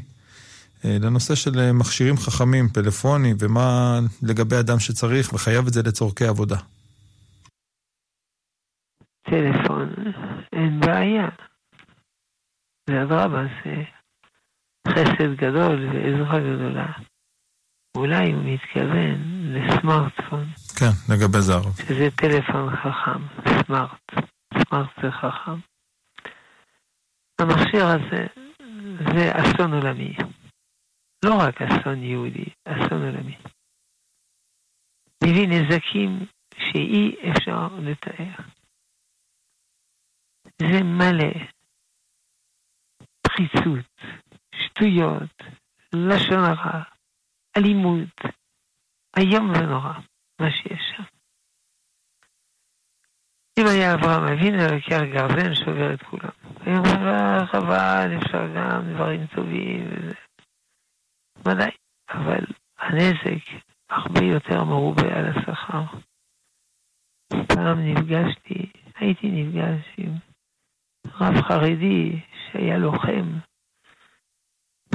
אה, 0.85 0.97
לנושא 1.01 1.35
של 1.35 1.71
מכשירים 1.71 2.17
חכמים, 2.17 2.69
פלאפונים, 2.69 3.35
ומה 3.39 3.99
לגבי 4.23 4.59
אדם 4.59 4.79
שצריך 4.79 5.33
וחייב 5.33 5.67
את 5.67 5.73
זה 5.73 5.81
לצורכי 5.83 6.25
עבודה. 6.25 6.57
טלפון, 9.29 9.93
אין 10.53 10.79
בעיה. 10.79 11.29
זה 12.91 13.03
אדרבה, 13.03 13.43
זה 13.63 13.83
חסד 14.87 15.35
גדול 15.35 15.89
ועזרה 15.89 16.39
גדולה. 16.39 16.87
אולי 17.97 18.31
הוא 18.31 18.43
מתכוון 18.43 19.17
לסמארטפון. 19.53 20.45
כן, 20.79 21.13
לגבי 21.13 21.37
הרב. 21.53 21.75
שזה 21.75 22.07
טלפון 22.15 22.75
חכם, 22.75 23.21
סמארט. 23.65 24.11
סמארט 24.53 24.89
זה 25.03 25.11
חכם. 25.11 25.59
המכשיר 27.41 27.85
הזה 27.85 28.27
זה 29.13 29.31
אסון 29.31 29.73
עולמי. 29.73 30.15
לא 31.25 31.35
רק 31.39 31.61
אסון 31.61 32.03
יהודי, 32.03 32.45
אסון 32.65 33.05
עולמי. 33.05 33.37
מביא 35.23 35.47
נזקים 35.47 36.19
שאי 36.57 37.15
אפשר 37.31 37.67
לתאר. 37.81 38.45
זה 40.61 40.83
מלא 40.83 41.33
פחיצות, 43.31 43.85
שטויות, 44.55 45.43
לשון 45.93 46.43
הרע, 46.43 46.83
אלימות, 47.57 48.21
איום 49.17 49.49
ונורא, 49.49 49.93
מה 50.41 50.51
שיש 50.51 50.81
שם. 50.95 51.03
אם 53.59 53.65
היה 53.67 53.93
אברהם 53.93 54.23
אבינו, 54.23 54.57
לוקח 54.57 55.01
גרזן, 55.13 55.55
שובר 55.55 55.93
את 55.93 56.01
כולם. 56.01 56.31
היה 56.65 56.77
אומר, 56.77 57.07
אה, 57.07 57.47
חבל, 57.47 58.17
אפשר 58.17 58.47
גם 58.55 58.93
דברים 58.93 59.27
טובים 59.35 59.89
וזה. 59.91 60.15
ודאי, 61.39 61.71
אבל 62.09 62.45
הנזק 62.79 63.45
הרבה 63.89 64.25
יותר 64.25 64.63
מרובה 64.63 65.19
על 65.19 65.25
השכר. 65.25 65.83
פעם 67.47 67.79
נפגשתי, 67.79 68.71
הייתי 68.95 69.27
נפגש 69.31 69.93
עם 69.97 70.30
רב 71.19 71.41
חרדי 71.41 72.19
שהיה 72.51 72.77
לוחם 72.77 73.39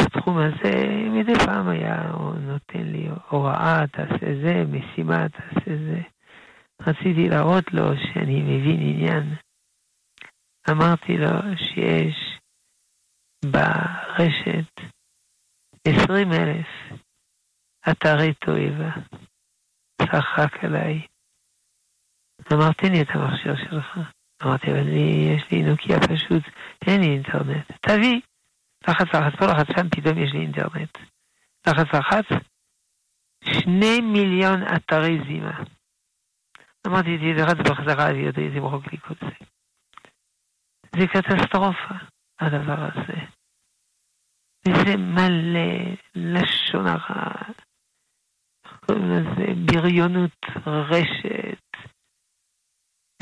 בתחום 0.01 0.39
הזה, 0.39 0.73
מדי 1.11 1.35
פעם 1.47 1.69
היה 1.69 2.13
נותן 2.41 2.83
לי 2.83 3.09
הוראה, 3.29 3.87
תעשה 3.93 4.27
זה, 4.43 4.65
משימה, 4.73 5.29
תעשה 5.29 5.77
זה. 5.77 6.01
רציתי 6.81 7.29
להראות 7.29 7.73
לו 7.73 7.85
שאני 7.97 8.43
מבין 8.43 8.81
עניין. 8.81 9.35
אמרתי 10.71 11.17
לו 11.17 11.57
שיש 11.57 12.39
ברשת 13.45 14.73
עשרים 15.89 16.33
אלף 16.33 16.67
אתרי 17.91 18.35
תועבה. 18.35 18.91
צחק 20.03 20.65
עליי. 20.65 21.07
אמרתי 22.53 22.87
לי 22.87 23.03
את 23.03 23.09
המכשיר 23.11 23.57
שלך. 23.57 24.16
אמרתי, 24.43 24.67
אבל 24.71 24.81
לי, 24.81 25.35
יש 25.35 25.51
לי 25.51 25.63
נוקיה 25.63 25.99
פשוט, 26.01 26.43
אין 26.87 27.01
לי 27.01 27.07
אינטרנט. 27.07 27.73
תביא. 27.81 28.21
לחץ 28.89 29.07
לחץ, 29.15 29.39
פה 29.39 29.47
לחץ 29.47 29.67
שם, 29.77 29.89
פתאום 29.89 30.19
יש 30.19 30.33
לי 30.33 30.41
אינטרנט. 30.41 30.99
לחץ 31.67 31.95
לחץ, 31.95 32.43
שני 33.45 34.01
מיליון 34.01 34.63
אתרי 34.77 35.19
זימה. 35.27 35.63
אמרתי, 36.87 37.19
תלחץ 37.37 37.71
בחזרה, 37.71 38.11
אני 38.11 38.19
יודע, 38.19 38.43
תמחוק 38.55 38.93
לי 38.93 38.99
כל 38.99 39.15
זה. 39.21 39.47
זה 40.97 41.07
קטסטרופה, 41.07 41.95
הדבר 42.41 42.89
הזה. 42.93 43.21
וזה 44.69 44.97
מלא 44.97 45.95
לשון 46.15 46.87
הרע, 46.87 47.33
בריונות 49.67 50.47
רשת, 50.67 51.66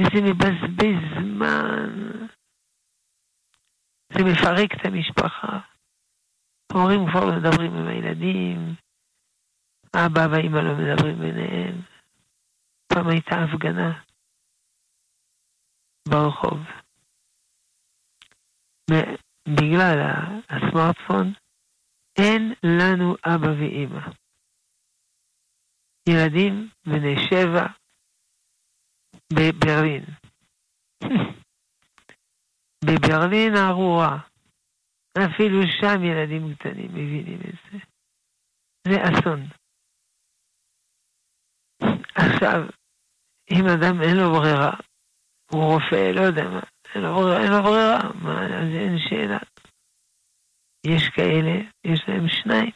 וזה 0.01 0.21
מבזבז 0.23 1.01
זמן. 1.15 1.91
זה 4.13 4.25
מפרק 4.25 4.71
את 4.73 4.87
המשפחה. 4.87 5.61
ההורים 6.73 7.01
כבר 7.11 7.25
לא 7.25 7.37
מדברים 7.37 7.75
עם 7.75 7.89
הילדים, 7.89 8.75
אבא 9.97 10.27
ואמא 10.31 10.59
לא 10.59 10.75
מדברים 10.75 11.19
ביניהם. 11.19 11.83
פעם 12.89 13.09
הייתה 13.09 13.35
הפגנה 13.45 14.03
ברחוב. 16.09 16.59
בגלל 19.49 19.99
הסמארטפון 20.49 21.33
אין 22.19 22.55
לנו 22.63 23.15
אבא 23.27 23.49
ואמא. 23.49 24.11
ילדים 26.09 26.69
בני 26.87 27.17
שבע 27.31 27.67
בברלין. 29.33 30.05
בברלין 32.85 33.55
הארורה. 33.57 34.19
אפילו 35.19 35.63
שם 35.81 36.05
ילדים 36.05 36.55
קטנים 36.55 36.91
מבינים 36.91 37.41
את 37.41 37.55
זה. 37.73 37.79
זה 38.89 38.97
אסון. 39.03 39.41
עכשיו, 42.15 42.61
אם 43.51 43.65
אדם 43.67 44.03
אין 44.03 44.17
לו 44.17 44.33
ברירה, 44.33 44.71
הוא 45.51 45.65
רופא, 45.65 46.11
לא 46.15 46.21
יודע 46.21 46.45
מה, 46.45 46.61
אין 46.95 47.03
לו 47.03 47.15
ברירה, 47.15 47.43
אין 47.43 47.53
לו 47.53 47.63
ברירה, 47.63 47.99
מה, 48.23 48.47
אז 48.47 48.69
אין 48.75 48.99
שאלה. 48.99 49.39
יש 50.87 51.09
כאלה, 51.09 51.55
יש 51.85 52.01
להם 52.09 52.29
שניים. 52.29 52.71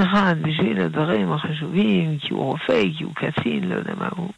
אחד 0.00 0.34
בשביל 0.42 0.80
הדברים 0.80 1.32
החשובים, 1.32 2.18
כי 2.18 2.28
הוא 2.30 2.44
רופא, 2.44 2.82
כי 2.98 3.04
הוא 3.04 3.14
קצין, 3.14 3.68
לא 3.68 3.74
יודע 3.74 3.94
מה 3.94 4.08
הוא. 4.16 4.32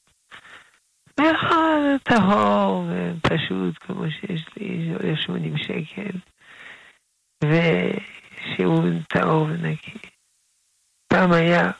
ואחד 1.20 1.80
טהור 2.04 2.84
ופשוט, 2.88 3.78
כמו 3.80 4.04
שיש 4.10 4.46
לי, 4.56 4.88
שעולה 4.88 5.16
80 5.16 5.58
שקל, 5.58 6.18
ושהוא 7.44 8.84
טהור 9.08 9.42
ונקי. 9.42 9.98
פעם 11.12 11.32
היה 11.32 11.70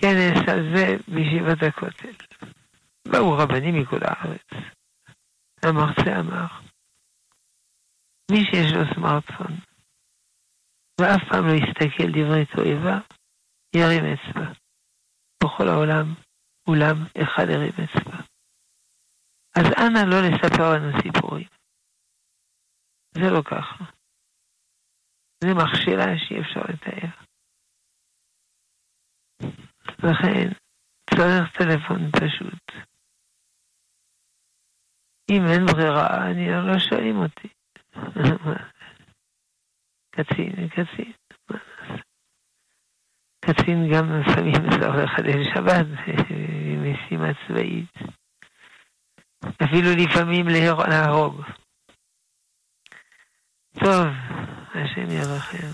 כנס 0.00 0.48
על 0.48 0.76
זה 0.76 0.96
בישיבת 1.08 1.62
הכותל. 1.62 2.12
באו 3.08 3.32
רבנים 3.32 3.82
מכל 3.82 3.98
הארץ. 4.02 4.46
המרצה 5.62 6.20
אמר, 6.20 6.46
מי 8.30 8.38
שיש 8.44 8.72
לו 8.72 8.94
סמארטפון 8.94 9.56
ואף 11.00 11.22
פעם 11.28 11.46
לא 11.46 11.52
יסתכל 11.52 12.10
דברי 12.10 12.46
תועבה, 12.46 12.98
ירים 13.76 14.04
אצבע. 14.04 14.52
בכל 15.44 15.68
העולם 15.68 16.14
אולם 16.68 16.96
אחד 17.22 17.46
הרים 17.54 17.72
אצבע. 17.84 18.18
אז 19.58 19.66
אנא 19.82 20.02
לא 20.10 20.18
לספר 20.26 20.72
לנו 20.74 21.02
סיפורים. 21.02 21.48
זה 23.14 23.30
לא 23.30 23.42
ככה. 23.42 23.84
זה 25.44 25.48
מכשילה 25.54 26.04
שאי 26.18 26.40
אפשר 26.40 26.60
לתאר. 26.60 27.10
לכן 29.98 30.48
צריך 31.10 31.56
טלפון 31.58 32.10
פשוט. 32.10 32.88
אם 35.30 35.42
אין 35.52 35.66
ברירה, 35.66 36.30
אני 36.30 36.48
לא 36.48 36.78
שואלים 36.78 37.16
אותי. 37.16 37.48
קצין, 40.14 40.68
קצין. 40.68 41.12
קצין 43.48 43.92
גם 43.92 44.20
לפעמים 44.20 44.54
צריך 44.54 44.94
לחדש 45.04 45.46
שבת 45.54 45.86
במשימה 46.06 47.28
צבאית. 47.48 47.92
אפילו 49.64 49.90
לפעמים 49.96 50.48
להרוג. 50.88 51.42
טוב, 53.78 54.06
השם 54.74 55.10
ירחם. 55.10 55.68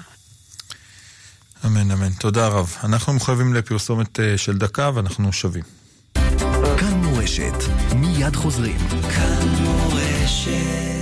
אמן, 1.66 1.90
אמן. 1.90 2.12
תודה 2.20 2.48
רב. 2.48 2.76
אנחנו 2.84 3.12
מחויבים 3.12 3.54
לפרסומת 3.54 4.20
אה, 4.20 4.38
של 4.38 4.58
דקה 4.58 4.90
ואנחנו 4.94 5.32
שבים. 5.32 5.64
כאן 6.78 6.94
מורשת, 7.04 7.54
מיד 7.96 8.36
חוזרים. 8.36 8.78
כאן 8.88 9.48
מורשת. 9.62 10.93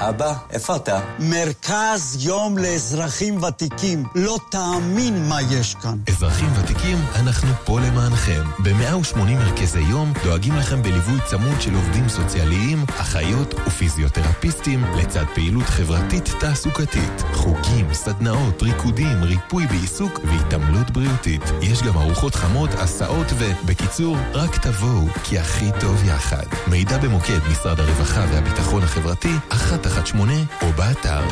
אבא, 0.00 0.34
איפה 0.50 0.76
אתה? 0.76 1.00
מרכז 1.18 2.16
יום 2.20 2.58
לאזרחים 2.58 3.42
ותיקים. 3.42 4.04
לא 4.14 4.38
תאמין 4.50 5.28
מה 5.28 5.42
יש 5.42 5.74
כאן. 5.74 5.98
אזרחים 6.08 6.48
ותיקים, 6.58 6.98
אנחנו 7.14 7.48
פה 7.64 7.80
למענכם. 7.80 8.42
ב-180 8.58 9.18
מרכזי 9.18 9.80
יום 9.80 10.12
דואגים 10.24 10.56
לכם 10.56 10.82
בליווי 10.82 11.18
צמוד 11.26 11.60
של 11.60 11.74
עובדים 11.74 12.08
סוציאליים, 12.08 12.84
אחיות 12.88 13.54
ופיזיותרפיסטים, 13.54 14.84
לצד 14.84 15.24
פעילות 15.34 15.64
חברתית 15.66 16.28
תעסוקתית. 16.40 17.22
חוגים, 17.32 17.94
סדנאות, 17.94 18.62
ריקודים, 18.62 19.22
ריפוי 19.22 19.66
בעיסוק 19.66 20.20
והתעמלות 20.24 20.90
בריאותית. 20.90 21.42
יש 21.62 21.82
גם 21.82 21.96
ארוחות 21.96 22.34
חמות, 22.34 22.70
הסעות 22.78 23.26
ו... 23.32 23.44
בקיצור, 23.66 24.16
רק 24.32 24.56
תבואו, 24.56 25.06
כי 25.24 25.38
הכי 25.38 25.70
טוב 25.80 26.04
יחד. 26.04 26.46
מידע 26.66 26.98
במוקד 26.98 27.38
משרד 27.50 27.80
הרווחה 27.80 28.24
והביטחון 28.32 28.82
החברתי, 28.82 29.32
אחת 29.48 29.87
118 29.88 30.44
או 30.62 30.72
באתר. 30.72 31.28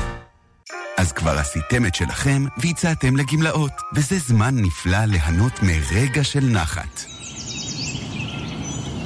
אז 0.96 1.12
כבר 1.12 1.38
עשיתם 1.38 1.86
את 1.86 1.94
שלכם 1.94 2.44
והצעתם 2.56 3.16
לגמלאות, 3.16 3.72
וזה 3.94 4.18
זמן 4.18 4.54
נפלא 4.58 5.04
ליהנות 5.04 5.52
מרגע 5.62 6.24
של 6.24 6.44
נחת. 6.44 7.04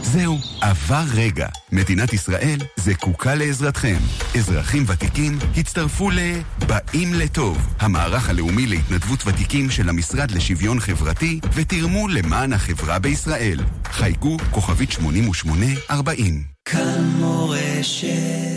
זהו, 0.02 0.38
עבר 0.60 1.04
רגע. 1.14 1.48
מדינת 1.72 2.12
ישראל 2.12 2.58
זקוקה 2.76 3.34
לעזרתכם. 3.34 3.96
אזרחים 4.38 4.84
ותיקים 4.86 5.38
הצטרפו 5.56 6.10
ל... 6.10 6.18
באים 6.66 7.14
לטוב, 7.14 7.58
המערך 7.80 8.28
הלאומי 8.28 8.66
להתנדבות 8.66 9.26
ותיקים 9.26 9.70
של 9.70 9.88
המשרד 9.88 10.30
לשוויון 10.30 10.80
חברתי, 10.80 11.40
ותרמו 11.54 12.08
למען 12.08 12.52
החברה 12.52 12.98
בישראל. 12.98 13.60
חייגו 13.84 14.36
כוכבית 14.50 14.92
8840. 14.92 16.42
כאן 16.64 17.04
מורשת 17.18 18.49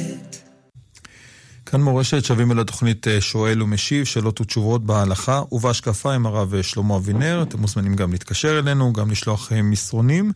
כאן 1.73 1.81
מורשת 1.81 2.25
שווים 2.25 2.51
אל 2.51 2.59
התוכנית 2.59 3.07
אה, 3.07 3.21
שואל 3.21 3.63
ומשיב, 3.63 4.03
שאלות 4.03 4.41
ותשובות 4.41 4.83
בהלכה 4.85 5.41
ובהשקפה 5.51 6.13
עם 6.15 6.25
הרב 6.25 6.53
אה, 6.53 6.63
שלמה 6.63 6.95
אבינר. 6.95 7.43
אתם 7.43 7.57
מוזמנים 7.59 7.95
גם 7.95 8.11
להתקשר 8.11 8.59
אלינו, 8.59 8.93
גם 8.93 9.11
לשלוח 9.11 9.51
אה, 9.51 9.61
מסרונים. 9.61 10.31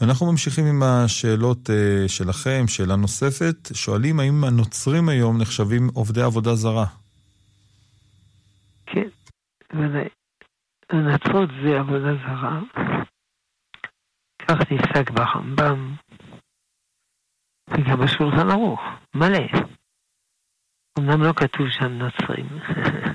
ואנחנו 0.00 0.30
ממשיכים 0.30 0.66
עם 0.66 0.82
השאלות 0.82 1.70
שלכם, 2.06 2.64
שאלה 2.68 2.96
נוספת. 2.96 3.68
שואלים 3.74 4.20
האם 4.20 4.44
הנוצרים 4.44 5.08
היום 5.08 5.38
נחשבים 5.38 5.88
עובדי 5.94 6.22
עבודה 6.22 6.54
זרה? 6.54 6.86
כן, 8.86 9.08
ודאי. 9.70 10.08
הנצרות 10.90 11.50
זה 11.64 11.78
עבודה 11.78 12.14
זרה. 12.14 12.60
כך 14.38 14.72
נפסק 14.72 15.10
ברמב"ם, 15.10 15.94
וגם 17.70 18.00
בשולחן 18.00 18.50
ערוך, 18.50 18.80
מלא. 19.14 19.72
אמנם 20.98 21.22
לא 21.22 21.32
כתוב 21.36 21.66
שם 21.70 21.92
נוצרים, 21.92 22.48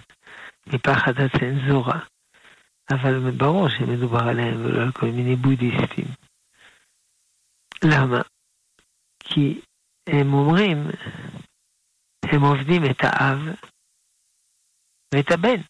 מפחד 0.73 1.13
הצנזורה, 1.17 1.99
אבל 2.91 3.31
ברור 3.37 3.69
שמדובר 3.69 4.23
עליהם 4.29 4.65
ולא 4.65 4.81
על 4.81 4.91
כל 4.91 5.05
מיני 5.05 5.35
בודהיסטים. 5.35 6.05
למה? 7.83 8.21
כי 9.19 9.61
הם 10.09 10.33
אומרים, 10.33 10.77
הם 12.25 12.41
עובדים 12.41 12.81
את 12.91 12.97
האב 13.03 13.39
ואת 15.13 15.31
הבן, 15.31 15.61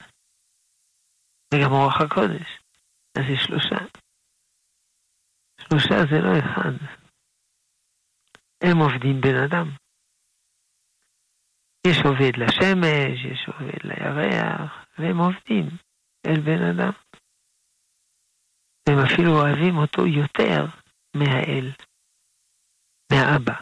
וגם 1.53 1.72
רוח 1.72 2.01
הקודש. 2.01 2.60
אז 3.18 3.24
זה 3.30 3.38
שלושה. 3.45 3.86
שלושה 5.62 5.95
זה 6.12 6.22
לא 6.22 6.39
אחד. 6.39 6.74
הם 8.62 8.78
עובדים 8.78 9.22
בן 9.22 9.36
אדם. 9.36 9.86
יש 11.89 11.97
עובד 12.05 12.31
לשמש, 12.38 13.25
יש 13.31 13.47
עובד 13.47 13.79
לירח, 13.83 14.85
והם 14.97 15.17
עובדים 15.17 15.65
אל 16.27 16.39
בן 16.41 16.61
אדם. 16.63 16.91
והם 18.88 18.99
אפילו 19.05 19.31
אוהבים 19.31 19.77
אותו 19.77 20.07
יותר 20.07 20.65
מהאל, 21.15 21.71
מהאבא. 23.11 23.59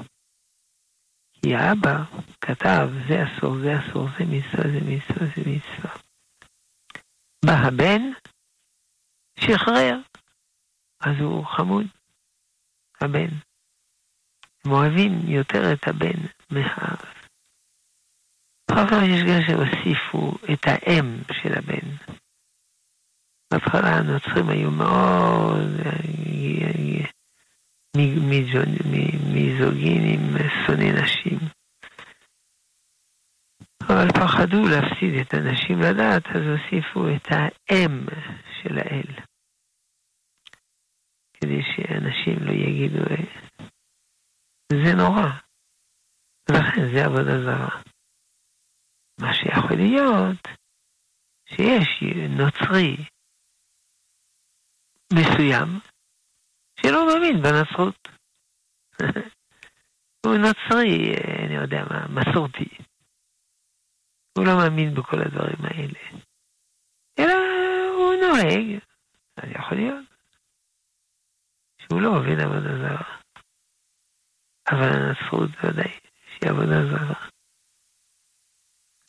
כי 1.34 1.56
האבא 1.56 2.04
כתב, 2.42 2.88
זה 3.08 3.16
אסור, 3.24 3.60
זה 3.60 3.72
אסור, 3.80 4.08
זה 4.18 4.24
מצווה, 4.26 4.64
זה 4.74 4.80
מצווה, 4.82 5.28
זה 5.36 5.42
מצווה. 5.42 5.94
בא 7.46 7.68
הבן, 7.68 8.02
שחרר, 9.40 9.98
אז 11.00 11.16
הוא 11.20 11.46
חמוד, 11.46 11.86
הבן. 13.02 13.30
הם 14.66 14.72
אוהבים 14.72 15.12
יותר 15.28 15.74
את 15.74 15.88
הבן 15.88 16.20
מהאב. 16.50 17.15
אחר 18.72 18.88
כך 18.88 18.98
יש 19.04 19.22
גם 19.24 19.42
שהוסיפו 19.48 20.32
את 20.54 20.60
האם 20.66 21.06
של 21.32 21.54
הבן. 21.58 21.88
בהתחלה 23.54 23.90
הנוצרים 23.98 24.50
היו 24.50 24.72
מאוד 24.72 25.70
מיזוגינים, 29.34 30.20
שונאי 30.66 30.92
נשים. 30.92 31.40
אבל 33.84 34.08
פחדו 34.12 34.68
להפסיד 34.68 35.14
את 35.22 35.34
הנשים 35.34 35.80
לדעת, 35.80 36.24
אז 36.28 36.42
הוסיפו 36.42 37.08
את 37.16 37.28
האם 37.30 38.06
של 38.62 38.78
האל. 38.78 39.26
כדי 41.34 41.62
שאנשים 41.76 42.38
לא 42.42 42.52
יגידו, 42.52 43.04
זה 44.74 44.94
נורא. 44.94 45.30
ולכן 46.50 46.92
זה 46.94 47.06
עבודה 47.06 47.42
זרה. 47.44 47.95
מה 49.22 49.34
שיכול 49.34 49.78
להיות 49.78 50.48
שיש 51.50 52.04
נוצרי 52.30 52.98
מסוים 55.14 55.80
שלא 56.80 57.08
מאמין 57.08 57.42
בנצרות. 57.42 58.08
הוא 60.26 60.36
נוצרי, 60.38 61.14
אני 61.46 61.56
יודע 61.56 61.84
מה, 61.90 62.08
מסורתי. 62.08 62.70
הוא 64.38 64.46
לא 64.46 64.58
מאמין 64.58 64.94
בכל 64.96 65.18
הדברים 65.22 65.66
האלה. 65.66 66.22
אלא 67.20 67.34
הוא 67.98 68.14
נוהג, 68.22 68.80
אז 69.38 69.50
יכול 69.52 69.78
להיות 69.78 70.06
שהוא 71.82 72.02
לא 72.02 72.10
עובד 72.10 72.40
עבודה 72.40 72.78
זרה. 72.78 73.18
אבל 74.72 74.90
הנצרות 74.94 75.50
ודאי 75.64 76.00
שהיא 76.28 76.50
עבודה 76.50 76.86
זרה. 76.90 77.35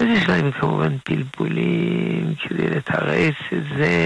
אז 0.03 0.09
יש 0.09 0.29
להם 0.29 0.51
כמובן 0.61 0.99
פלפולים 0.99 2.35
כדי 2.35 2.71
לתרץ 2.71 3.35
את 3.53 3.63
זה. 3.79 3.97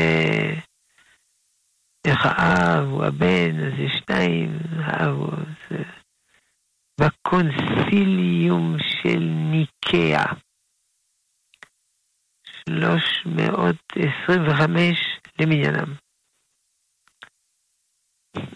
איך 2.07 2.27
האב 2.27 2.85
הוא 2.85 3.05
הבן, 3.05 3.67
אז 3.67 3.73
יש 3.79 4.03
שניים, 4.07 4.59
האב 4.77 5.15
הוא... 5.15 5.33
זה... 5.71 5.83
בקונסיליום 7.01 8.77
של 8.79 9.21
ניקאה, 9.51 10.33
325 12.69 15.21
למניינם. 15.41 15.95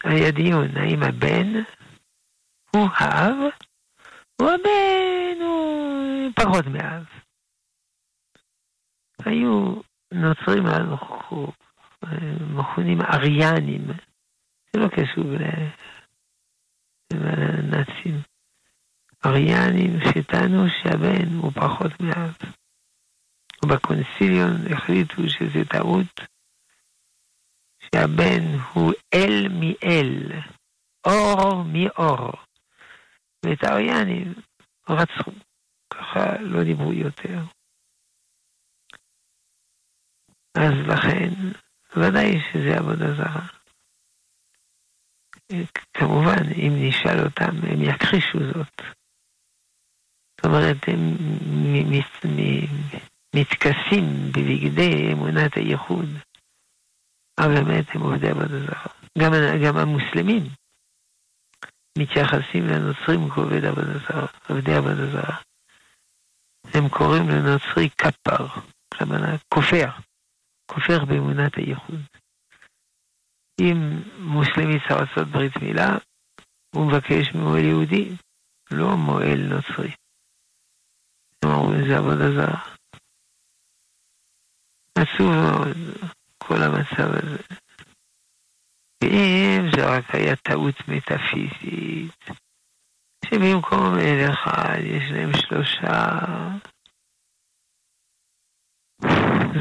היה 0.04 0.30
דיון 0.30 0.76
האם 0.76 1.02
הבן 1.02 1.52
הוא 2.74 2.88
האב, 2.94 3.36
או 4.42 4.48
הבן 4.48 5.38
הוא 5.40 6.30
פחות 6.36 6.66
מאב. 6.66 7.04
היו 9.26 9.74
נוצרים 10.12 10.64
מכונים 12.54 13.00
אריאנים, 13.02 13.86
זה 14.72 14.80
לא 14.80 14.88
קשור 14.88 15.24
לנאצים. 17.12 18.20
אריאנים 19.26 19.90
שטענו 20.00 20.64
שהבן 20.68 21.34
הוא 21.36 21.52
פחות 21.52 22.00
מאב. 22.00 22.36
ובקונסיליון 23.64 24.72
החליטו 24.72 25.28
שזה 25.28 25.64
טעות, 25.68 26.20
שהבן 27.82 28.58
הוא 28.72 28.92
אל 29.14 29.48
מאל, 29.60 30.40
אור 31.06 31.64
מאור. 31.64 32.32
ואת 33.44 33.64
האריאנים 33.64 34.34
רצחו, 34.88 35.30
ככה 35.90 36.38
לא 36.40 36.64
דיברו 36.64 36.92
יותר. 36.92 37.38
אז 40.54 40.72
לכן, 40.86 41.30
ודאי 41.96 42.40
שזה 42.52 42.78
עבודה 42.78 43.14
זרה. 43.14 43.46
כמובן, 45.94 46.52
אם 46.56 46.72
נשאל 46.76 47.24
אותם, 47.24 47.56
הם 47.70 47.82
יכחישו 47.82 48.38
זאת. 48.38 48.82
זאת 50.36 50.44
אומרת, 50.44 50.76
הם 50.86 51.16
מתכסים 53.34 54.32
בבגדי 54.32 55.12
אמונת 55.12 55.56
הייחוד, 55.56 56.08
אבל 57.38 57.64
באמת 57.64 57.84
הם 57.94 58.00
עובדי 58.00 58.28
עבודה 58.28 58.60
זרה. 58.66 58.86
גם, 59.18 59.32
גם 59.64 59.76
המוסלמים 59.76 60.42
מתייחסים 61.98 62.66
לנוצרים 62.66 63.30
כעובד 63.30 63.64
עבודה 63.64 63.98
זרה, 63.98 64.26
עובדי 64.48 64.74
עבודה 64.74 65.10
זרה. 65.12 65.36
הם 66.74 66.88
קוראים 66.88 67.28
לנוצרי 67.28 67.90
כפר, 67.90 68.46
כלומר 68.94 69.36
כופר, 69.54 69.90
כופר 70.66 71.04
באמונת 71.04 71.56
הייחוד. 71.56 72.00
אם 73.60 74.02
מוסלמי 74.18 74.78
צריך 74.80 75.00
לעשות 75.00 75.28
ברית 75.28 75.56
מילה, 75.62 75.88
הוא 76.74 76.86
מבקש 76.86 77.34
ממועל 77.34 77.64
יהודי, 77.64 78.08
לא 78.70 78.96
מועל 78.96 79.38
נוצרי. 79.48 79.92
הם 81.42 81.50
אומרים, 81.50 81.88
זה 81.88 81.96
עבודה 81.98 82.30
זרה. 82.34 82.74
עצוב 84.98 85.30
מאוד, 85.30 85.76
כל 86.38 86.62
המצב 86.62 87.10
הזה. 87.14 87.42
ואם 89.02 89.70
זה 89.76 89.96
רק 89.96 90.14
היה 90.14 90.36
טעות 90.36 90.74
מטאפיזית, 90.88 92.24
שבמקום 93.24 93.98
אל 93.98 94.30
אחד 94.32 94.78
יש 94.80 95.10
להם 95.10 95.30
שלושה, 95.32 96.18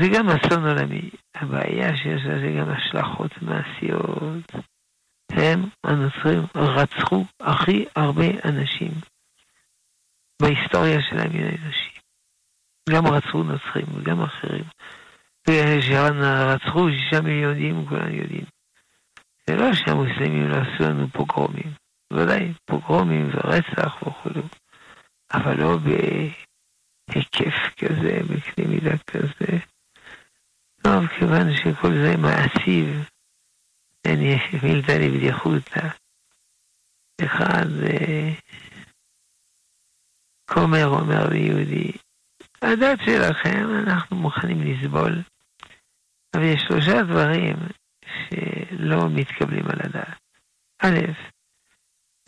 זה 0.01 0.07
גם 0.13 0.29
אסון 0.29 0.67
עולמי. 0.67 1.09
הבעיה 1.35 1.97
שיש 1.97 2.21
לזה 2.25 2.59
גם 2.59 2.69
השלכות 2.69 3.31
מעשיות. 3.41 4.51
הם, 5.31 5.63
הנוצרים, 5.83 6.43
רצחו 6.55 7.25
הכי 7.39 7.85
הרבה 7.95 8.25
אנשים 8.45 8.91
בהיסטוריה 10.41 11.01
של 11.01 11.19
המין 11.19 11.43
האנושי. 11.43 11.99
גם 12.89 13.07
רצחו 13.07 13.43
נוצרים 13.43 13.85
וגם 13.95 14.21
אחרים. 14.21 14.63
רצחו 16.53 16.89
שישה 16.89 17.21
מיליון 17.21 17.57
יהודים, 17.57 17.85
כולם 17.89 18.13
יודעים. 18.13 18.45
זה 19.47 19.55
לא 19.55 19.73
שהמוסלמים 19.73 20.49
לא 20.49 20.55
עשו 20.55 20.83
לנו 20.83 21.07
פוגרומים. 21.07 21.73
בוודאי, 22.13 22.53
פוגרומים 22.65 23.29
ורצח 23.33 23.95
וכו', 24.01 24.29
אבל 25.33 25.61
לא 25.61 25.77
בהיקף 27.07 27.55
כזה, 27.77 28.19
בקנה 28.29 28.67
מידה 28.67 28.97
כזה. 28.97 29.57
טוב, 30.83 31.07
כיוון 31.07 31.55
שכל 31.55 31.93
זה 31.93 32.17
מעשיב, 32.17 33.09
אני 34.07 34.37
מילתא 34.63 34.91
לבדיחותא. 34.91 35.87
אחד, 37.25 37.65
כומר 40.45 40.87
אומר 40.87 41.29
ליהודי, 41.29 41.91
הדת 42.61 42.99
שלכם 43.05 43.67
אנחנו 43.83 44.17
מוכנים 44.17 44.61
לסבול, 44.61 45.21
אבל 46.33 46.43
יש 46.43 46.61
שלושה 46.67 47.03
דברים 47.03 47.55
שלא 48.07 49.09
מתקבלים 49.09 49.65
על 49.65 49.79
הדעת. 49.83 50.19
א', 50.79 50.99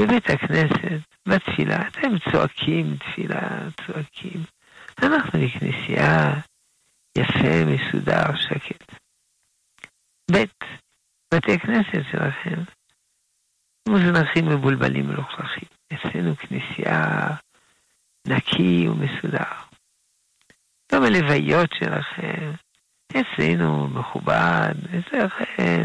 בבית 0.01 0.29
הכנסת, 0.29 0.99
בתפילה, 1.27 1.87
אתם 1.87 2.31
צועקים 2.31 2.97
תפילה, 2.97 3.69
צועקים. 3.85 4.43
אנחנו 5.03 5.39
בכנסייה, 5.39 6.33
יפה, 7.17 7.65
מסודר, 7.65 8.35
שקט. 8.35 8.91
ב', 10.31 10.43
בתי 11.33 11.59
כנסת 11.59 12.11
שלכם 12.11 12.61
מוזנחים, 13.89 14.45
מבולבלים 14.45 15.09
ולוכלכים. 15.09 15.69
אצלנו 15.93 16.35
כנסייה 16.35 17.27
נקי 18.27 18.87
ומסודר. 18.87 19.51
גם 20.91 21.03
הלוויות 21.03 21.69
שלכם, 21.73 22.51
אצלנו 23.11 23.87
מכובד, 23.87 24.73
אצלכם 24.99 25.83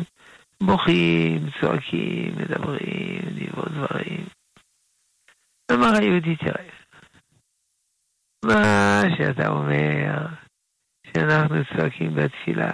בוכים, 0.63 1.51
צועקים, 1.61 2.35
מדברים, 2.37 3.21
דיבור 3.35 3.65
דברים. 3.65 4.27
אמר 5.73 5.93
היהודי, 5.99 6.37
תראה, 6.37 6.80
מה 8.45 9.03
שאתה 9.17 9.49
אומר, 9.49 10.27
שאנחנו 11.07 11.57
צועקים 11.77 12.15
בתפילה, 12.15 12.71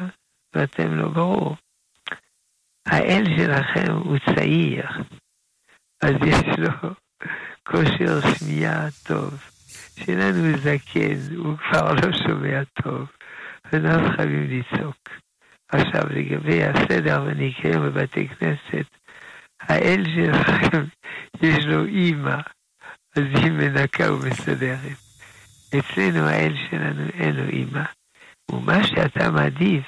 ואתם 0.55 0.95
לא 0.95 1.09
ברור. 1.09 1.57
האל 2.87 3.25
שלכם 3.37 3.93
הוא 3.93 4.19
צעיר, 4.35 4.89
אז 6.03 6.15
יש 6.27 6.59
לו 6.59 6.91
כושר 7.65 8.21
שמיעה 8.21 8.87
טוב. 9.07 9.43
שלנו 10.05 10.47
הוא 10.47 10.57
זקן, 10.57 11.37
הוא 11.37 11.57
כבר 11.59 11.93
לא 11.93 12.13
שומע 12.27 12.63
טוב, 12.83 13.11
ואנחנו 13.73 14.17
חייבים 14.17 14.51
לצעוק. 14.51 15.09
עכשיו, 15.69 16.03
לגבי 16.11 16.65
הסדר 16.65 17.23
והניקיון 17.27 17.91
בבתי 17.91 18.29
כנסת, 18.29 18.87
האל 19.61 20.05
שלכם, 20.15 20.85
יש 21.43 21.65
לו 21.65 21.85
אימא, 21.85 22.41
אז 23.17 23.25
היא 23.35 23.53
מנקה 23.53 24.13
ומסדרת. 24.13 25.06
אצלנו 25.79 26.29
האל 26.29 26.55
שלנו 26.71 27.03
אין 27.15 27.37
לו 27.37 27.49
אימא, 27.49 27.85
ומה 28.51 28.87
שאתה 28.87 29.31
מעדיף, 29.31 29.85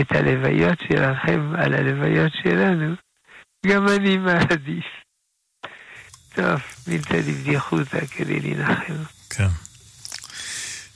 את 0.00 0.12
הלוויות 0.12 0.78
שלכם 0.88 1.52
על 1.58 1.74
הלוויות 1.74 2.32
שלנו, 2.42 2.94
גם 3.66 3.88
אני 3.88 4.18
מעדיף. 4.18 4.84
טוב, 6.34 6.60
מילתא 6.86 7.20
דבדיחותא 7.20 8.06
כדי 8.06 8.40
להנחם. 8.40 8.94
כן. 9.30 9.48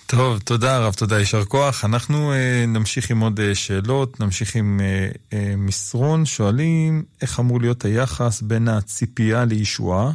טוב, 0.07 0.39
תודה 0.39 0.77
הרב, 0.77 0.95
תודה, 0.95 1.19
יישר 1.19 1.45
כוח. 1.45 1.85
אנחנו 1.85 2.33
אה, 2.33 2.65
נמשיך 2.69 3.11
עם 3.11 3.21
עוד 3.21 3.41
אה, 3.41 3.55
שאלות, 3.55 4.21
נמשיך 4.21 4.55
עם 4.55 4.81
אה, 4.81 5.09
אה, 5.33 5.55
מסרון. 5.57 6.27
שואלים 6.27 7.05
איך 7.23 7.41
אמור 7.41 7.61
להיות 7.61 7.85
היחס 7.85 8.43
בין 8.43 8.69
הציפייה 8.69 9.45
לישועה 9.45 10.11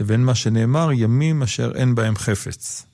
לבין 0.00 0.24
מה 0.24 0.34
שנאמר, 0.34 0.92
ימים 0.92 1.42
אשר 1.42 1.72
אין 1.74 1.94
בהם 1.94 2.16
חפץ. 2.16 2.87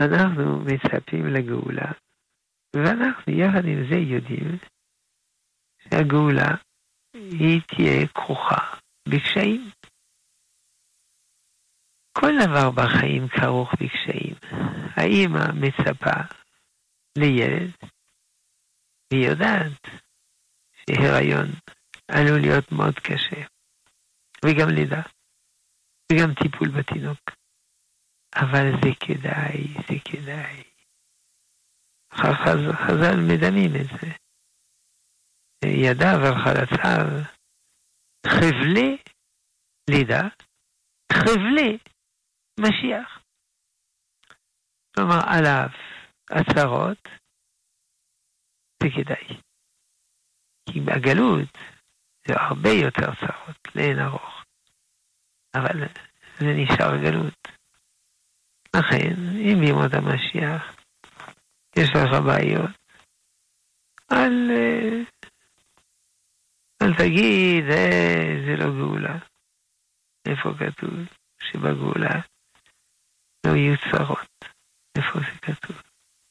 אנחנו 0.00 0.60
מצפים 0.60 1.26
לגאולה, 1.26 1.92
ואנחנו 2.76 3.32
יחד 3.32 3.64
עם 3.64 3.88
זה 3.90 3.96
יודעים 3.96 4.58
שהגאולה 5.82 6.50
היא 7.14 7.60
תהיה 7.66 8.06
כרוכה 8.14 8.76
בקשיים. 9.08 9.70
כל 12.18 12.32
דבר 12.46 12.70
בחיים 12.70 13.28
כרוך 13.28 13.70
בקשיים. 13.72 14.34
האימא 14.96 15.52
מצפה 15.52 16.34
לילד, 17.18 17.70
והיא 19.12 19.28
יודעת 19.28 19.80
שהיריון 20.76 21.46
עלול 22.08 22.40
להיות 22.40 22.72
מאוד 22.72 22.94
קשה, 22.94 23.46
וגם 24.44 24.68
לידה, 24.68 25.02
וגם 26.12 26.34
טיפול 26.42 26.68
בתינוק. 26.68 27.43
אבל 28.36 28.66
זה 28.82 28.90
כדאי, 29.00 29.74
זה 29.88 29.94
כדאי. 30.04 30.62
חז"ל, 32.14 32.72
חז"ל 32.72 33.16
מדמים 33.28 33.70
את 33.80 33.86
זה. 34.00 34.10
ידיו 35.64 36.18
על 36.26 36.34
חלציו, 36.44 37.06
חבלי 38.26 38.96
לידה, 39.90 40.22
חבלי 41.12 41.78
משיח. 42.60 43.24
כלומר, 44.94 45.20
עליו 45.26 45.68
הצהרות, 46.30 47.08
זה 48.82 48.88
כדאי. 48.96 49.40
כי 50.68 50.80
בגלות 50.80 51.58
זה 52.28 52.34
הרבה 52.36 52.70
יותר 52.70 53.14
צרות, 53.20 53.58
לאין 53.74 53.98
ארוך. 53.98 54.44
אבל 55.54 55.88
זה 56.38 56.46
נשאר 56.56 56.96
גלות. 57.02 57.53
לכן, 58.74 59.14
אם 59.36 59.60
בימות 59.60 59.94
המשיח 59.94 60.76
יש 61.76 61.88
לך 61.90 62.20
בעיות, 62.26 62.70
אל, 64.12 64.50
אל 66.82 66.94
תגיד, 66.94 67.64
אה, 67.70 68.42
זה 68.46 68.56
לא 68.56 68.70
גאולה. 68.70 69.18
איפה 70.28 70.50
כתוב 70.58 70.94
שבגאולה 71.40 72.20
לא 73.46 73.50
יהיו 73.56 73.74
צרות? 73.90 74.44
איפה 74.98 75.18
זה 75.18 75.38
כתוב? 75.42 75.82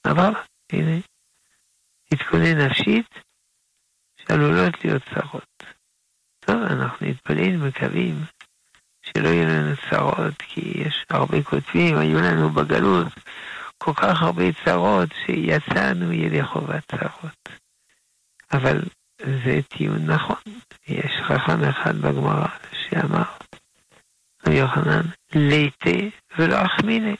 אבל, 0.05 0.31
הנה, 0.71 1.01
תתכונן 2.09 2.57
נפשית 2.57 3.09
שעלולות 4.17 4.85
להיות 4.85 5.03
צרות. 5.13 5.63
טוב, 6.39 6.61
אנחנו 6.61 7.07
נתפלל, 7.07 7.57
מקווים 7.67 8.15
שלא 9.03 9.27
יהיו 9.27 9.47
לנו 9.47 9.75
צרות, 9.89 10.33
כי 10.39 10.73
יש 10.75 11.05
הרבה 11.09 11.43
כותבים, 11.43 11.97
היו 11.97 12.19
לנו 12.21 12.49
בגלות 12.49 13.07
כל 13.77 13.93
כך 13.93 14.21
הרבה 14.21 14.43
צרות, 14.65 15.09
שיצאנו 15.25 16.13
ידי 16.13 16.43
חובת 16.43 16.91
צרות. 16.91 17.49
אבל 18.53 18.81
זה 19.19 19.59
טיעון 19.67 20.05
נכון. 20.05 20.41
יש 20.87 21.11
חכם 21.27 21.63
אחד 21.63 21.97
בגמרא 21.97 22.47
שאמר, 22.71 23.23
רבי 24.47 24.55
יוחנן, 24.55 25.01
ליתה 25.35 26.17
ולא 26.37 26.65
אחמינה. 26.65 27.13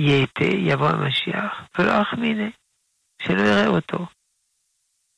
יתה 0.00 0.44
יבוא 0.44 0.88
המשיח 0.88 1.68
ולא 1.78 2.02
אחמינה, 2.02 2.48
שלא 3.22 3.42
יראה 3.42 3.66
אותו. 3.66 4.06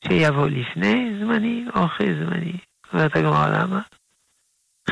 שיבוא 0.07 0.47
לפני 0.47 1.19
זמני 1.19 1.65
או 1.75 1.85
אחרי 1.85 2.07
זמני. 2.15 2.57
אומרת 2.93 3.15
הגמרא 3.15 3.47
למה? 3.47 3.81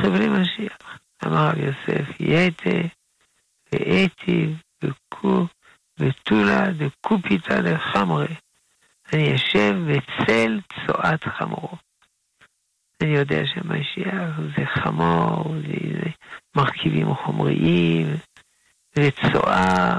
חבלי 0.02 0.28
משיח. 0.28 0.98
אמר 1.26 1.48
רב 1.48 1.58
יוסף, 1.58 2.20
יתה 2.20 2.88
ואתי 3.72 4.54
וקו 4.84 5.46
ותולה 5.98 6.66
דקופיתא 6.70 7.60
דחמרי. 7.60 8.34
אני 9.12 9.22
יושב 9.22 9.74
בצל 9.88 10.60
צואת 10.86 11.24
חמורו. 11.24 11.76
אני 13.02 13.16
יודע 13.16 13.46
שמשיח 13.46 14.40
זה 14.56 14.66
חמור, 14.66 15.54
זה 15.62 16.10
מרכיבים 16.56 17.14
חומריים, 17.14 18.06
וצואה, 18.98 19.98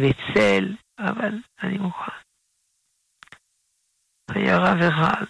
וצל, 0.00 0.74
אבל 0.98 1.34
אני 1.62 1.78
מוכן. 1.78 2.12
היה 4.30 4.58
רב 4.58 4.78
אחד 4.82 5.24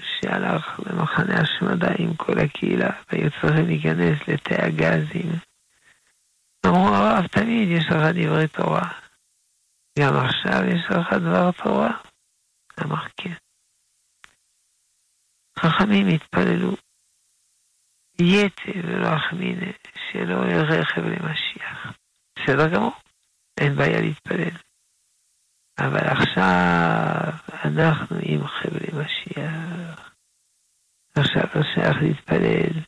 שהלך 0.00 0.80
למחנה 0.86 1.40
השמדה 1.40 1.88
עם 1.98 2.14
כל 2.14 2.38
הקהילה, 2.38 2.90
והיו 3.12 3.30
צריכים 3.30 3.66
להיכנס 3.66 4.28
לתאי 4.28 4.56
הגזים. 4.56 5.32
אמרו 6.66 6.88
הרב, 6.88 7.26
תמיד 7.26 7.68
יש 7.68 7.84
לך 7.86 8.02
דברי 8.14 8.48
תורה. 8.48 8.90
גם 9.98 10.16
עכשיו 10.16 10.64
יש 10.64 10.82
לך 10.90 11.12
דבר 11.12 11.50
תורה? 11.52 11.90
אמר 12.82 13.04
כן. 13.16 13.34
חכמים 15.58 16.08
התפללו, 16.08 16.76
יתה 18.18 18.78
ולא 18.84 19.16
אחמינה, 19.16 19.72
שלא 20.12 20.44
יהיה 20.46 20.62
רכב 20.62 21.00
למשיח. 21.00 21.92
בסדר 22.36 22.68
גמור, 22.68 22.92
אין 23.58 23.76
בעיה 23.76 24.00
להתפלל. 24.00 24.56
אבל 25.78 26.06
עכשיו 26.06 27.32
אנחנו 27.64 28.16
עם 28.22 28.46
חבלי 28.46 29.04
משיח. 29.04 30.14
עכשיו 31.16 31.44
לא 31.54 31.62
שייך 31.74 31.96
להתפלל. 32.02 32.80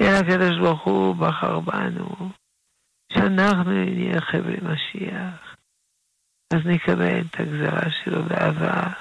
אלא 0.00 0.16
הקדוש 0.16 0.58
ברוך 0.60 0.84
הוא 0.84 1.16
בחר 1.16 1.60
בנו, 1.60 2.30
שאנחנו 3.12 3.70
נהיה 3.84 4.20
חבלי 4.20 4.56
משיח. 4.62 5.56
אז 6.52 6.60
נקבל 6.66 7.20
את 7.20 7.40
הגזרה 7.40 7.90
שלו 8.04 8.22
באהבה, 8.24 8.92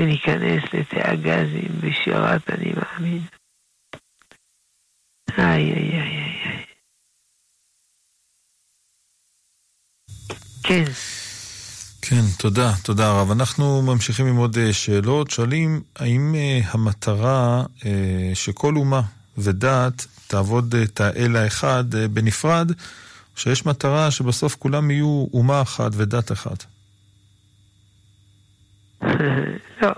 וניכנס 0.00 0.74
לתאי 0.74 1.02
הגזים 1.02 1.72
בשירת 1.80 2.50
אני 2.50 2.72
מאמין. 2.72 3.22
איי, 5.38 5.72
איי, 5.72 5.92
איי, 5.92 6.42
איי. 6.44 6.66
כן. 10.68 11.23
כן, 12.08 12.22
תודה, 12.38 12.70
תודה 12.84 13.20
רב. 13.20 13.30
אנחנו 13.30 13.82
ממשיכים 13.82 14.26
עם 14.26 14.36
עוד 14.36 14.56
שאלות. 14.72 15.30
שואלים, 15.30 15.80
האם 15.96 16.34
המטרה 16.64 17.62
שכל 18.34 18.76
אומה 18.76 19.00
ודת 19.38 20.06
תעבוד 20.26 20.74
את 20.74 21.00
האל 21.00 21.36
האחד 21.36 21.84
בנפרד, 22.12 22.72
שיש 23.36 23.66
מטרה 23.66 24.10
שבסוף 24.10 24.54
כולם 24.54 24.90
יהיו 24.90 25.26
אומה 25.32 25.62
אחת 25.62 25.90
ודת 25.96 26.32
אחת? 26.32 26.64
לא. 29.82 29.92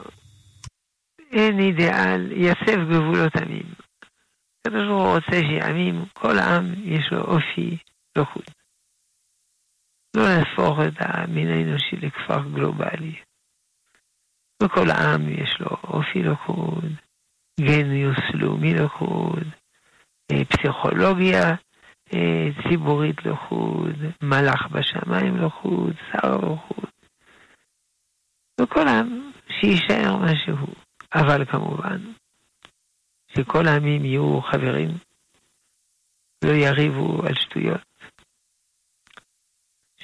אין 1.32 1.60
אידיאל, 1.60 2.32
יסב 2.32 2.78
גבולות 2.90 3.36
עמים. 3.36 3.66
הקדוש 4.60 4.86
ברוך 4.88 5.06
הוא 5.06 5.14
רוצה 5.14 5.40
שעמים, 5.48 6.04
כל 6.12 6.38
עם 6.38 6.74
יש 6.84 7.08
לו 7.12 7.20
אופי 7.20 7.76
לחוד. 8.16 8.55
לא 10.16 10.22
להפוך 10.22 10.78
את 10.88 10.94
המין 10.98 11.48
האנושי 11.48 11.96
לכפר 11.96 12.42
גלובלי. 12.54 13.14
וכל 14.62 14.90
עם 14.90 15.28
יש 15.28 15.60
לו 15.60 15.68
אופי 15.84 16.22
לחוד, 16.22 16.92
גניוס 17.60 18.18
לאומי 18.34 18.74
לחוד, 18.74 19.44
פסיכולוגיה 20.48 21.54
ציבורית 22.68 23.26
לחוד, 23.26 23.96
מלאך 24.22 24.66
בשמיים 24.70 25.36
לחוד, 25.36 25.94
שר 26.12 26.36
לחוד. 26.36 26.90
וכל 28.60 28.88
עם 28.88 29.30
שיישאר 29.60 30.16
מה 30.16 30.32
שהוא. 30.44 30.74
אבל 31.14 31.44
כמובן, 31.44 32.12
שכל 33.28 33.68
העמים 33.68 34.04
יהיו 34.04 34.40
חברים, 34.42 34.88
לא 36.44 36.50
יריבו 36.52 37.22
על 37.26 37.34
שטויות. 37.34 37.85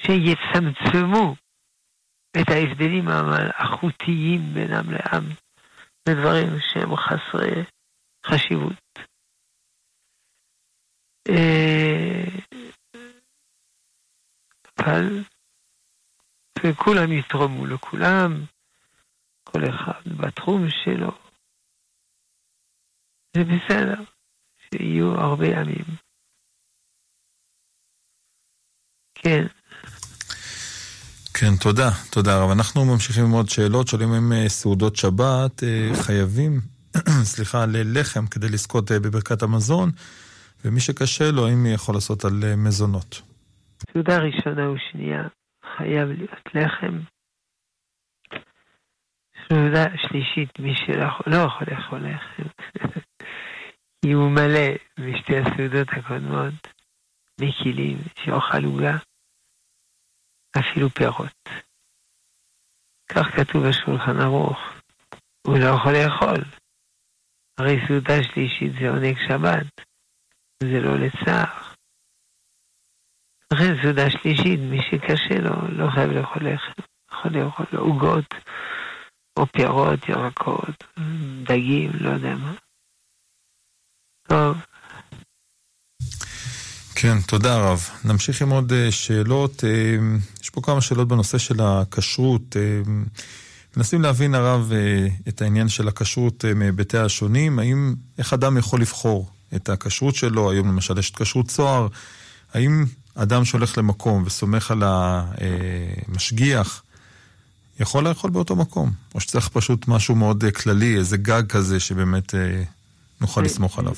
שיצמצמו 0.03 1.35
את 2.41 2.47
ההבדלים 2.49 3.07
המלאכותיים 3.07 4.41
בינם 4.53 4.91
לעם 4.91 5.23
לדברים 6.09 6.49
שהם 6.59 6.95
חסרי 6.95 7.63
חשיבות. 8.25 8.83
אבל 14.77 15.23
וכולם 16.65 17.11
יתרמו 17.11 17.65
לכולם, 17.65 18.31
כל 19.43 19.59
אחד 19.69 20.01
בתחום 20.21 20.61
שלו. 20.69 21.11
זה 23.35 23.43
בסדר, 23.43 24.03
שיהיו 24.59 25.11
הרבה 25.11 25.45
ימים. 25.47 25.85
כן. 29.15 29.62
כן, 31.33 31.55
תודה, 31.61 31.89
תודה 32.11 32.43
רב. 32.43 32.49
אנחנו 32.49 32.85
ממשיכים 32.85 33.25
עם 33.25 33.31
עוד 33.31 33.49
שאלות, 33.49 33.87
שואלים 33.87 34.13
אם 34.13 34.47
סעודות 34.47 34.95
שבת 34.95 35.63
חייבים, 35.93 36.59
סליחה, 37.33 37.65
ללחם 37.65 38.27
כדי 38.27 38.49
לזכות 38.49 38.91
בברכת 38.91 39.41
המזון, 39.43 39.89
ומי 40.65 40.79
שקשה 40.79 41.31
לו, 41.31 41.47
האם 41.47 41.65
יכול 41.65 41.95
לעשות 41.95 42.25
על 42.25 42.55
מזונות. 42.57 43.21
סעודה 43.91 44.17
ראשונה 44.17 44.69
ושנייה 44.69 45.23
חייב 45.77 46.09
להיות 46.09 46.49
לחם. 46.55 46.99
סעודה 49.47 49.85
שלישית, 49.97 50.59
מי 50.59 50.73
שלא 50.75 51.07
לא 51.27 51.37
יכול 51.37 51.67
לאכול 51.71 51.99
לחם, 51.99 52.49
כי 54.01 54.11
הוא 54.11 54.29
מלא 54.29 54.69
משתי 54.99 55.37
הסעודות 55.37 55.87
הקודמות, 55.91 56.67
מכלים, 57.41 57.97
שאוכל 58.23 58.65
עוגה, 58.65 58.97
אפילו 60.59 60.89
פירות. 60.89 61.49
כך 63.09 63.25
כתוב 63.35 63.67
בשולחן 63.67 64.19
ערוך, 64.19 64.57
הוא 65.47 65.57
לא 65.57 65.65
יכול 65.65 65.93
לאכול. 65.93 66.43
הרי 67.57 67.77
סעודה 67.87 68.23
שלישית 68.23 68.71
זה 68.79 68.89
עונג 68.89 69.17
שבת, 69.27 69.81
זה 70.63 70.79
לא 70.79 70.95
לצער. 70.97 71.73
לכן 73.53 73.83
סעודה 73.83 74.09
שלישית, 74.09 74.59
מי 74.59 74.77
שקשה 74.91 75.39
לו, 75.41 75.67
לא 75.77 75.91
חייב 75.91 76.11
לאכול 76.11 76.49
לחם, 76.49 76.81
יכול 77.11 77.31
לאכול 77.31 77.65
עוגות, 77.77 78.33
או 79.39 79.45
פירות, 79.45 80.09
ירקות, 80.09 80.83
דגים, 81.43 81.91
לא 82.01 82.09
יודע 82.09 82.35
מה. 82.35 82.53
טוב. 84.27 84.72
כן, 87.03 87.21
תודה 87.21 87.57
רב. 87.57 87.89
נמשיך 88.05 88.41
עם 88.41 88.49
עוד 88.49 88.73
שאלות. 88.89 89.63
יש 90.41 90.49
פה 90.49 90.61
כמה 90.61 90.81
שאלות 90.81 91.07
בנושא 91.07 91.37
של 91.37 91.61
הכשרות. 91.61 92.55
מנסים 93.77 94.01
להבין 94.01 94.35
הרב 94.35 94.71
את 95.27 95.41
העניין 95.41 95.69
של 95.69 95.87
הכשרות 95.87 96.45
מהיבטיה 96.55 97.05
השונים. 97.05 97.59
האם, 97.59 97.95
איך 98.17 98.33
אדם 98.33 98.57
יכול 98.57 98.81
לבחור 98.81 99.29
את 99.55 99.69
הכשרות 99.69 100.15
שלו? 100.15 100.51
היום 100.51 100.67
למשל 100.67 100.97
יש 100.97 101.11
כשרות 101.11 101.47
צוהר. 101.47 101.87
האם 102.53 102.85
אדם 103.15 103.45
שהולך 103.45 103.77
למקום 103.77 104.23
וסומך 104.25 104.71
על 104.71 104.83
המשגיח, 104.85 106.83
יכול 107.79 108.07
לאכול 108.07 108.31
באותו 108.31 108.55
מקום? 108.55 108.91
או 109.15 109.19
שצריך 109.19 109.49
פשוט 109.49 109.87
משהו 109.87 110.15
מאוד 110.15 110.43
כללי, 110.55 110.97
איזה 110.97 111.17
גג 111.17 111.43
כזה 111.49 111.79
שבאמת 111.79 112.33
נוכל 113.21 113.41
לסמוך 113.41 113.79
עליו? 113.79 113.95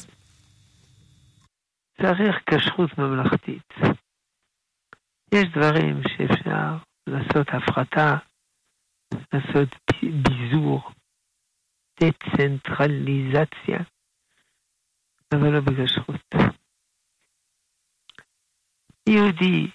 צריך 2.01 2.35
כשרות 2.49 2.97
ממלכתית. 2.97 3.73
יש 5.33 5.45
דברים 5.57 6.01
שאפשר 6.07 6.77
לעשות 7.07 7.47
הפחתה, 7.47 8.17
לעשות 9.33 9.69
ביזור, 10.01 10.91
דצנטרליזציה, 11.99 13.79
אבל 15.33 15.49
לא 15.49 15.59
בכשרות. 15.59 16.35
יהודי 19.09 19.71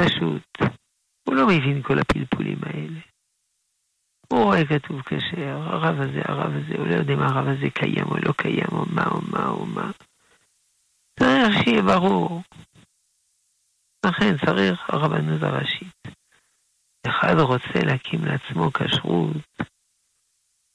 פשוט, 0.00 0.58
הוא 1.28 1.34
לא 1.34 1.46
מבין 1.46 1.82
כל 1.82 1.98
הפלפולים 1.98 2.58
האלה. 2.62 3.00
הוא 4.32 4.44
רואה 4.44 4.66
כתוב 4.68 5.02
כשר, 5.02 5.56
הרב 5.62 6.00
הזה, 6.00 6.20
הרב 6.24 6.52
הזה, 6.54 6.74
הוא 6.78 6.86
לא 6.86 6.94
יודע 6.94 7.14
אם 7.14 7.20
הרב 7.20 7.46
הזה 7.48 7.70
קיים 7.70 8.06
או 8.06 8.16
לא 8.16 8.32
קיים, 8.32 8.68
או 8.72 8.84
מה, 8.94 9.04
או 9.04 9.20
מה, 9.32 9.48
או 9.48 9.66
מה. 9.66 9.90
צריך 11.20 11.64
שיהיה 11.64 11.82
ברור. 11.82 12.42
לכן 14.06 14.36
צריך 14.46 14.80
הרבנות 14.88 15.42
הראשית. 15.42 16.02
אחד 17.06 17.34
רוצה 17.38 17.78
להקים 17.86 18.24
לעצמו 18.24 18.72
כשרות 18.72 19.46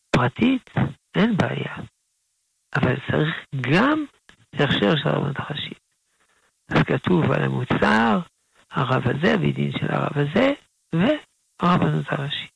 פרטית, 0.09 0.69
אין 1.15 1.37
בעיה. 1.37 1.75
אבל 2.75 2.95
צריך 2.95 3.35
גם 3.71 4.05
הכשר 4.53 4.95
של 4.95 5.09
הרבנות 5.09 5.35
הראשית. 5.39 5.81
אז 6.69 6.83
כתוב 6.83 7.31
על 7.31 7.43
המוצר, 7.43 8.19
הרב 8.71 9.03
הזה, 9.07 9.37
בדין 9.37 9.71
של 9.71 9.91
הרב 9.91 10.17
הזה, 10.17 10.53
והרבנות 10.93 12.05
הראשית. 12.09 12.51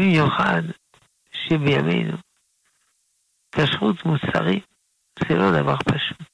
במיוחד 0.00 0.62
שבימינו 1.32 2.16
כשרות 3.52 4.04
מוצרים 4.04 4.60
זה 5.28 5.34
לא 5.34 5.62
דבר 5.62 5.76
פשוט. 5.76 6.33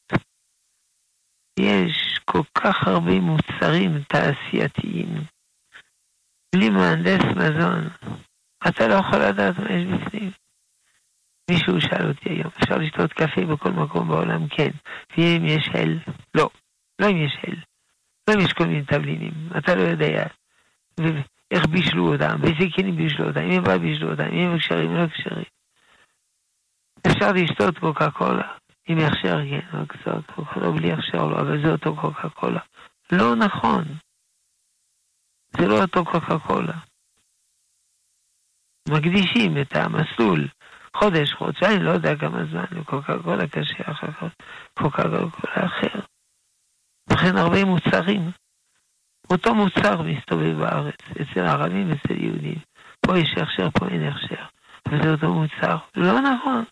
יש 1.61 2.19
כל 2.25 2.43
כך 2.55 2.89
הרבה 2.89 3.21
מוצרים 3.21 4.03
תעשייתיים. 4.09 5.09
בלי 6.55 6.71
מהנדס 6.71 7.25
מזון, 7.37 7.89
אתה 8.69 8.89
לא 8.89 8.95
יכול 8.95 9.19
לדעת 9.19 9.59
מה 9.59 9.73
יש 9.73 9.87
בפנים. 9.87 10.31
מישהו 11.51 11.81
שאל 11.81 12.09
אותי 12.09 12.29
היום, 12.29 12.51
אפשר 12.63 12.77
לשתות 12.77 13.13
קפה 13.13 13.47
בכל 13.47 13.71
מקום 13.71 14.09
בעולם? 14.09 14.49
כן. 14.49 14.71
ואם 15.17 15.45
יש 15.45 15.69
הל? 15.75 15.99
לא. 16.35 16.51
לא 16.99 17.07
אם 17.11 17.17
יש 17.17 17.39
הל. 17.47 17.57
לא 18.29 18.35
אם 18.35 18.41
יש 18.41 18.53
כל 18.53 18.67
מיני 18.67 18.85
תבלינים, 18.85 19.33
אתה 19.59 19.75
לא 19.75 19.83
יודע. 19.83 20.27
איך 21.51 21.67
בישלו 21.67 22.13
אותם, 22.13 22.41
באיזה 22.41 22.65
כלים 22.77 22.97
בישלו 22.97 23.29
אותם, 23.29 23.41
אם 23.41 23.63
הם 23.67 23.83
בישלו 23.83 24.11
אותם, 24.11 24.23
אם 24.33 24.51
הם 24.51 24.59
קשרים, 24.59 24.97
לא 24.97 25.07
קשרים. 25.07 25.45
אפשר 27.07 27.33
לשתות 27.33 27.79
קוקה 27.79 28.11
קולה, 28.11 28.49
עם 28.91 28.99
הכשר, 28.99 29.38
כן, 29.51 29.78
לא 29.78 29.84
קצת, 29.84 30.30
קוקה 30.34 30.55
קולה 30.55 30.70
בלי 30.70 30.93
הכשר, 30.93 31.26
לא, 31.26 31.41
אבל 31.41 31.62
זה 31.62 31.72
אותו 31.72 31.97
קוקה 31.97 32.28
קולה. 32.28 32.61
לא 33.12 33.36
נכון. 33.36 33.84
זה 35.59 35.66
לא 35.66 35.82
אותו 35.82 36.05
קוקה 36.05 36.38
קולה. 36.38 36.78
מקדישים 38.88 39.61
את 39.61 39.76
המסלול 39.76 40.49
חודש, 40.97 41.32
חודשיים, 41.32 41.82
לא 41.82 41.91
יודע 41.91 42.16
כמה 42.16 42.45
זמן, 42.51 42.64
לקוקה 42.70 43.22
קולה 43.22 43.49
קשה 43.49 43.91
אחר 43.91 44.12
כך, 44.12 44.32
קוקה 44.78 45.03
קולה 45.03 45.66
אחר. 45.66 46.01
לכן 47.12 47.36
הרבה 47.36 47.64
מוצרים. 47.64 48.30
אותו 49.30 49.55
מוצר 49.55 50.03
מסתובב 50.03 50.59
בארץ, 50.59 51.01
אצל 51.22 51.41
הערבים 51.41 51.91
ואצל 51.91 52.22
יהודים. 52.24 52.59
פה 53.07 53.18
יש 53.18 53.34
הכשר, 53.36 53.70
פה 53.70 53.88
אין 53.88 54.03
הכשר. 54.09 54.45
וזה 54.88 55.12
אותו 55.12 55.34
מוצר. 55.34 55.76
לא 55.97 56.20
נכון. 56.20 56.64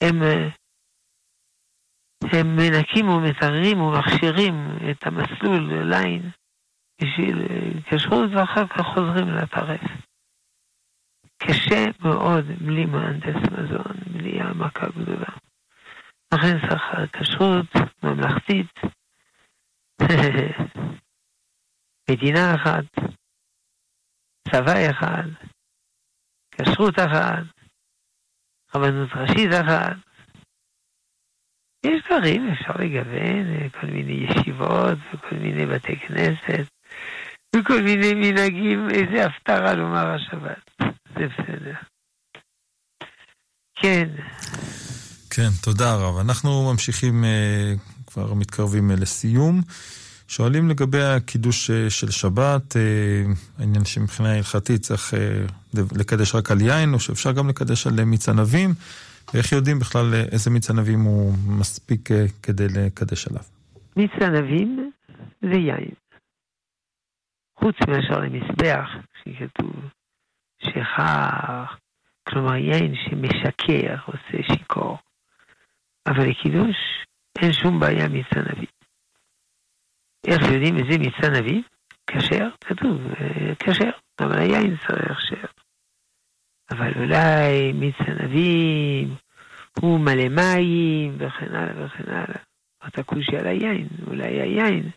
הם, 0.00 0.22
הם 2.32 2.56
מנקים 2.56 3.08
ומתררים 3.08 3.80
ומכשירים 3.80 4.54
את 4.90 5.06
המסלול 5.06 5.84
ליין 5.84 6.30
בשביל 7.00 7.46
כשרות 7.84 8.30
ואחר 8.34 8.66
כך 8.66 8.86
חוזרים 8.94 9.28
לטרף. 9.28 9.80
קשה 11.42 11.84
מאוד 12.00 12.44
בלי 12.66 12.86
מהנדס 12.86 13.52
מזון, 13.52 13.96
בלי 14.12 14.40
העמקה 14.40 14.86
גדולה. 14.88 15.32
לכן 16.34 16.68
צריך 16.68 16.82
כשרות 17.12 17.66
ממלכתית, 18.02 18.72
מדינה 22.10 22.54
אחת, 22.54 22.84
צבא 24.48 24.90
אחד, 24.90 25.28
כשרות 26.50 26.94
אחת, 26.98 27.57
רבנות 28.78 29.08
ראשית 29.14 29.50
אחת. 29.52 29.96
יש 31.86 32.02
דברים, 32.06 32.50
אפשר 32.52 32.72
לגוון, 32.78 33.68
כל 33.80 33.86
מיני 33.86 34.12
ישיבות 34.12 34.98
וכל 35.14 35.36
מיני 35.36 35.66
בתי 35.66 35.96
כנסת 35.96 36.66
וכל 37.56 37.82
מיני 37.82 38.14
מנהגים, 38.14 38.90
איזה 38.90 39.26
הפטרה 39.26 39.74
לומר 39.74 40.14
השבת. 40.14 40.70
זה 41.14 41.26
בסדר. 41.28 41.74
כן. 43.74 44.08
כן, 45.30 45.48
תודה 45.62 45.94
רב. 45.94 46.16
אנחנו 46.18 46.72
ממשיכים, 46.72 47.24
כבר 48.06 48.34
מתקרבים 48.34 48.90
לסיום. 48.90 49.60
שואלים 50.28 50.68
לגבי 50.68 51.02
הקידוש 51.02 51.70
של 51.70 52.10
שבת, 52.10 52.76
העניין 53.58 53.84
שמבחינה 53.84 54.34
הלכתית 54.34 54.80
צריך 54.80 55.14
לקדש 55.74 56.34
רק 56.34 56.50
על 56.50 56.60
יין, 56.60 56.94
או 56.94 57.00
שאפשר 57.00 57.32
גם 57.32 57.48
לקדש 57.48 57.86
על 57.86 58.04
מיץ 58.04 58.28
ענבים, 58.28 58.70
ואיך 59.34 59.52
יודעים 59.52 59.78
בכלל 59.78 60.14
איזה 60.14 60.50
מיץ 60.50 60.70
ענבים 60.70 61.00
הוא 61.00 61.34
מספיק 61.58 62.08
כדי 62.42 62.66
לקדש 62.76 63.26
עליו? 63.28 63.42
מיץ 63.96 64.10
ענבים 64.22 64.90
זה 65.40 65.58
יין. 65.58 65.90
חוץ 67.58 67.76
מאשר 67.88 68.20
למזבח, 68.20 68.88
שכתוב 69.24 69.72
שכר, 70.62 71.64
כלומר 72.28 72.56
יין 72.56 72.94
שמשקר, 72.94 73.96
עושה 74.06 74.52
שיכור. 74.52 74.98
אבל 76.06 76.28
לקידוש 76.28 76.76
אין 77.38 77.52
שום 77.52 77.80
בעיה 77.80 78.08
מיץ 78.08 78.26
ענבים. 78.36 78.77
איך 80.28 80.42
יודעים 80.52 80.76
איזה 80.76 80.98
מיץ 80.98 81.14
ענבים? 81.24 81.62
כשר, 82.06 82.48
כתוב, 82.60 83.00
כשר, 83.58 83.90
אבל 84.20 84.38
היין 84.38 84.76
צריך 84.86 85.10
הכשר. 85.10 85.46
אבל 86.70 86.92
אולי 86.96 87.72
מיץ 87.72 87.96
ענבים 88.00 89.14
הוא 89.80 90.00
מלא 90.00 90.28
מים 90.28 91.16
וכן 91.18 91.54
הלאה 91.54 91.86
וכן 91.86 92.10
הלאה. 92.12 92.42
אתה 92.86 93.02
כושי 93.02 93.36
על 93.36 93.46
היין, 93.46 93.88
אולי 94.06 94.40
היין 94.40 94.90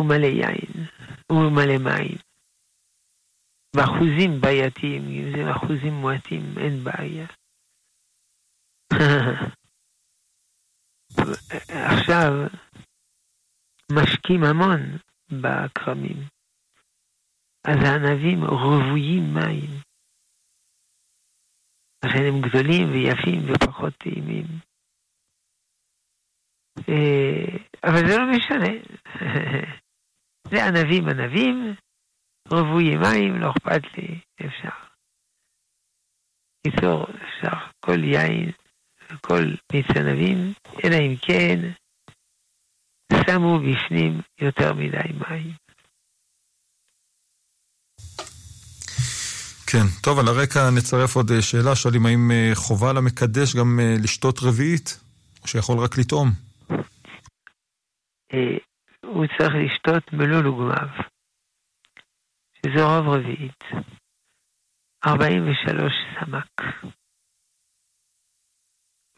הוא 0.00 0.06
מלא 0.06 0.26
יין, 0.26 0.86
הוא 1.26 1.52
מלא 1.52 1.78
מים. 1.78 2.16
באחוזים 3.76 4.40
בעייתיים, 4.40 5.02
אם 5.08 5.32
זה 5.36 5.50
אחוזים 5.50 5.92
מועטים, 5.92 6.54
אין 6.58 6.84
בעיה. 6.84 7.26
עכשיו, 11.68 12.32
משקים 13.92 14.44
המון 14.44 14.80
בכרמים. 15.30 16.16
אז 17.64 17.76
הענבים 17.84 18.44
רוויים 18.44 19.34
מים. 19.34 19.70
לכן 22.04 22.22
הם 22.28 22.40
גדולים 22.40 22.90
ויפים 22.90 23.40
ופחות 23.50 23.94
טעימים. 23.94 24.46
אבל 27.84 28.00
זה 28.08 28.18
לא 28.18 28.24
משנה. 28.36 28.72
זה 30.50 30.66
ענבים 30.66 31.08
ענבים, 31.08 31.74
רוויי 32.48 32.96
מים, 32.96 33.40
לא 33.40 33.50
אכפת 33.50 33.82
לי, 33.98 34.20
אפשר. 34.46 34.76
קיצור, 36.66 37.04
אפשר 37.04 37.56
כל 37.80 38.04
יין 38.04 38.50
וכל 39.10 39.42
מיץ 39.72 39.86
ענבים, 39.96 40.36
אלא 40.84 40.96
אם 40.96 41.14
כן 41.26 41.58
שמו 43.12 43.58
בפנים 43.58 44.20
יותר 44.40 44.74
מדי 44.74 45.12
מים. 45.28 45.52
כן, 49.66 49.86
טוב, 50.02 50.18
על 50.18 50.28
הרקע 50.28 50.70
נצרף 50.76 51.16
עוד 51.16 51.30
שאלה, 51.40 51.76
שואלים 51.76 52.06
האם 52.06 52.30
חובה 52.54 52.92
למקדש 52.92 53.56
גם 53.56 53.80
לשתות 54.04 54.38
רביעית, 54.42 55.00
או 55.42 55.48
שיכול 55.48 55.78
רק 55.78 55.98
לטעום? 55.98 56.28
הוא 59.02 59.26
צריך 59.38 59.54
לשתות 59.64 60.12
מלוא 60.12 60.42
לוגמיו, 60.42 60.88
שזה 62.56 62.84
רוב 62.84 63.08
רביעית. 63.08 63.62
43 65.06 65.92
סמ"ק. 66.14 66.62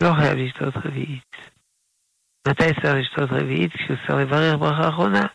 לא 0.02 0.08
חייב 0.18 0.38
לשתות 0.38 0.74
רביעית. 0.84 1.57
מתי 2.50 2.80
צריך 2.82 2.94
לשתות 3.00 3.30
רביעית? 3.30 3.72
כשהוא 3.72 3.96
צריך 3.96 4.18
לברך 4.18 4.54
ברכה 4.60 4.88
אחרונה. 4.88 5.26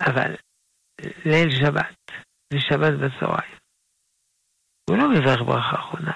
אבל 0.00 0.36
ליל 1.24 1.50
שבת, 1.50 1.96
ושבת 2.52 2.92
בצהריים, 3.00 3.56
הוא 4.90 4.98
לא 4.98 5.10
מברך 5.10 5.40
ברכה 5.46 5.76
אחרונה, 5.80 6.12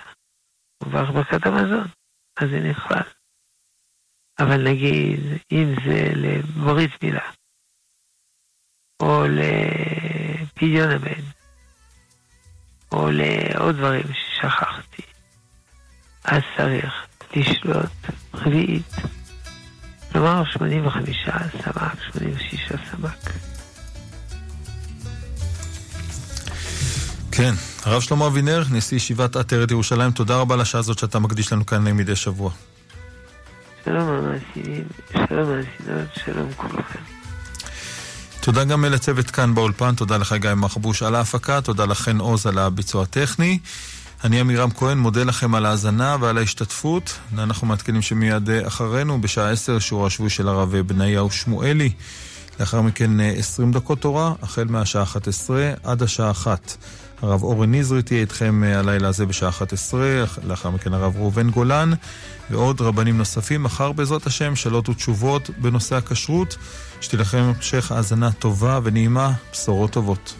הוא 0.79 0.89
מברך 0.89 1.11
ברכת 1.11 1.47
המזון, 1.47 1.87
אז 2.37 2.49
זה 2.51 2.61
נכלל. 2.71 3.11
אבל 4.39 4.65
נגיד, 4.65 5.21
אם 5.53 5.75
זה 5.85 6.13
לברית 6.15 7.03
מילה, 7.03 7.31
או 9.03 9.25
לפדיון 9.27 10.91
הבן, 10.91 11.23
או 12.93 13.11
לעוד 13.11 13.75
דברים 13.77 14.07
ששכחתי, 14.13 15.03
אז 16.25 16.43
צריך 16.57 17.16
לשלוט 17.35 17.91
רביעית, 18.35 18.95
כלומר 20.13 20.43
85 20.45 21.29
סמ"ק, 21.65 22.03
86 22.13 22.73
סמ"ק. 22.91 23.31
כן, 27.33 27.55
הרב 27.85 28.03
שלמה 28.03 28.27
אבינר, 28.27 28.63
נשיא 28.71 28.97
ישיבת 28.97 29.37
עטרת 29.37 29.71
ירושלים, 29.71 30.11
תודה 30.11 30.37
רבה 30.37 30.57
לשעה 30.57 30.79
הזאת 30.79 30.99
שאתה 30.99 31.19
מקדיש 31.19 31.53
לנו 31.53 31.67
כאן 31.67 31.85
מדי 31.85 32.17
שבוע. 32.17 32.51
שלום 33.85 34.09
המאזינים, 34.09 34.85
שלום 35.13 35.49
המאזינות, 35.49 36.09
שלום 36.25 36.53
כולכם. 36.57 36.99
תודה 38.41 38.65
גם 38.65 38.85
לצוות 38.85 39.31
כאן 39.31 39.55
באולפן, 39.55 39.95
תודה 39.95 40.17
לך 40.17 40.33
גיא 40.33 40.55
מחבוש 40.55 41.03
על 41.03 41.15
ההפקה, 41.15 41.61
תודה 41.61 41.85
לכן 41.85 42.19
עוז 42.19 42.47
על 42.47 42.59
הביצוע 42.59 43.03
הטכני. 43.03 43.59
אני 44.27 44.41
עמירם 44.41 44.71
כהן, 44.71 44.99
מודה 44.99 45.25
לכם 45.25 45.55
על 45.55 45.67
ההאזנה 45.67 46.17
ועל 46.21 46.39
ההשתתפות. 46.39 47.19
אנחנו 47.39 47.67
מעדכנים 47.67 48.03
שמיד 48.03 48.51
אחרינו, 48.51 49.21
בשעה 49.21 49.51
עשר, 49.51 49.79
שיעור 49.79 50.07
השבוי 50.07 50.31
של 50.31 50.49
הרב 50.49 50.77
בניהו 50.77 51.31
שמואלי. 51.31 51.93
לאחר 52.61 52.81
מכן 52.81 53.21
20 53.21 53.73
דקות 53.73 54.01
תורה, 54.01 54.33
החל 54.43 54.65
מהשעה 54.65 55.03
11 55.03 55.73
עד 55.85 56.03
השעה 56.03 56.31
1. 56.31 56.77
הרב 57.23 57.43
אורן 57.43 57.75
נזרי 57.75 58.03
תהיה 58.03 58.21
איתכם 58.21 58.63
הלילה 58.77 59.09
הזה 59.09 59.27
בשעה 59.27 59.49
11, 59.49 60.25
לאחר 60.45 60.71
מכן 60.71 60.95
הרב 60.95 61.17
ראובן 61.17 61.51
גולן 61.51 61.91
ועוד 62.51 62.81
רבנים 62.81 63.19
נוספים. 63.19 63.63
מחר 63.63 63.93
בעזרת 63.93 64.27
השם, 64.27 64.57
שאלות 64.57 64.89
ותשובות 64.89 65.51
בנושא 65.59 65.97
הכשרות. 65.97 66.57
שתהיה 67.01 67.21
לכם 67.21 67.39
המשך 67.39 67.93
האזנה 67.93 68.33
טובה 68.33 68.81
ונעימה, 68.83 69.33
בשורות 69.53 69.91
טובות. 69.91 70.35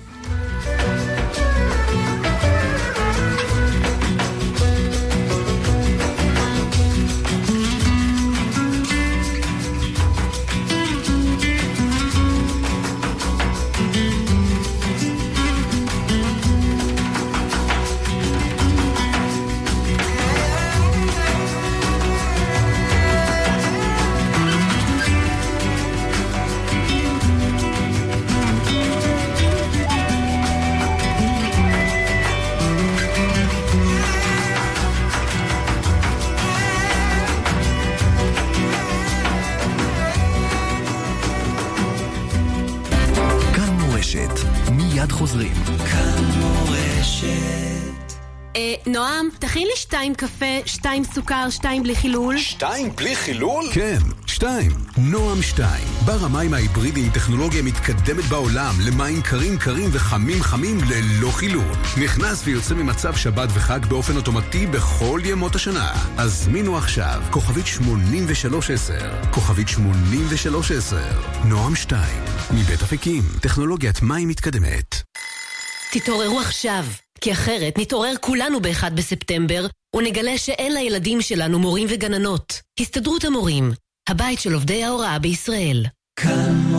קפה, 50.17 50.47
שתיים 50.67 51.05
סוכר, 51.05 51.51
שתיים 51.51 51.83
בלי 51.83 51.97
חילול. 51.97 52.39
שתיים 52.39 52.91
בלי 52.97 53.17
חילול? 53.17 53.65
כן, 53.73 53.99
שתיים. 54.27 54.71
נועם 54.97 55.43
שתיים. 55.43 55.85
בר 56.05 56.25
המים 56.25 56.55
ההיברידי 56.55 57.01
עם 57.01 57.11
טכנולוגיה 57.11 57.63
מתקדמת 57.63 58.25
בעולם 58.25 58.75
למים 58.87 59.23
קרים 59.23 59.59
קרים 59.59 59.91
וחמים 59.93 60.43
חמים 60.43 60.79
ללא 60.89 61.31
חילול. 61.31 61.73
נכנס 62.05 62.43
ויוצא 62.45 62.75
ממצב 62.75 63.17
שבת 63.17 63.49
וחג 63.55 63.87
באופן 63.87 64.17
אוטומטי 64.17 64.67
בכל 64.67 65.21
ימות 65.25 65.55
השנה. 65.55 65.93
הזמינו 66.19 66.77
עכשיו, 66.77 67.23
כוכבית 67.31 67.67
8310. 67.67 69.23
כוכבית 69.31 69.69
8310. 69.69 70.97
נועם 71.45 71.77
שתיים. 71.77 72.25
מבית 72.51 72.83
אפיקים, 72.83 73.23
טכנולוגיית 73.41 74.03
מים 74.03 74.29
מתקדמת. 74.29 75.03
תתעוררו 75.91 76.41
עכשיו. 76.41 76.85
כי 77.21 77.33
אחרת 77.33 77.79
נתעורר 77.79 78.13
כולנו 78.21 78.61
ב-1 78.61 78.91
בספטמבר 78.95 79.67
ונגלה 79.97 80.39
שאין 80.39 80.75
לילדים 80.75 81.21
שלנו 81.21 81.59
מורים 81.59 81.87
וגננות. 81.91 82.61
הסתדרות 82.81 83.25
המורים, 83.25 83.73
הבית 84.09 84.41
של 84.41 84.55
עובדי 84.55 84.85
ההוראה 84.85 85.19
בישראל. 85.19 85.85
כאן 86.21 86.76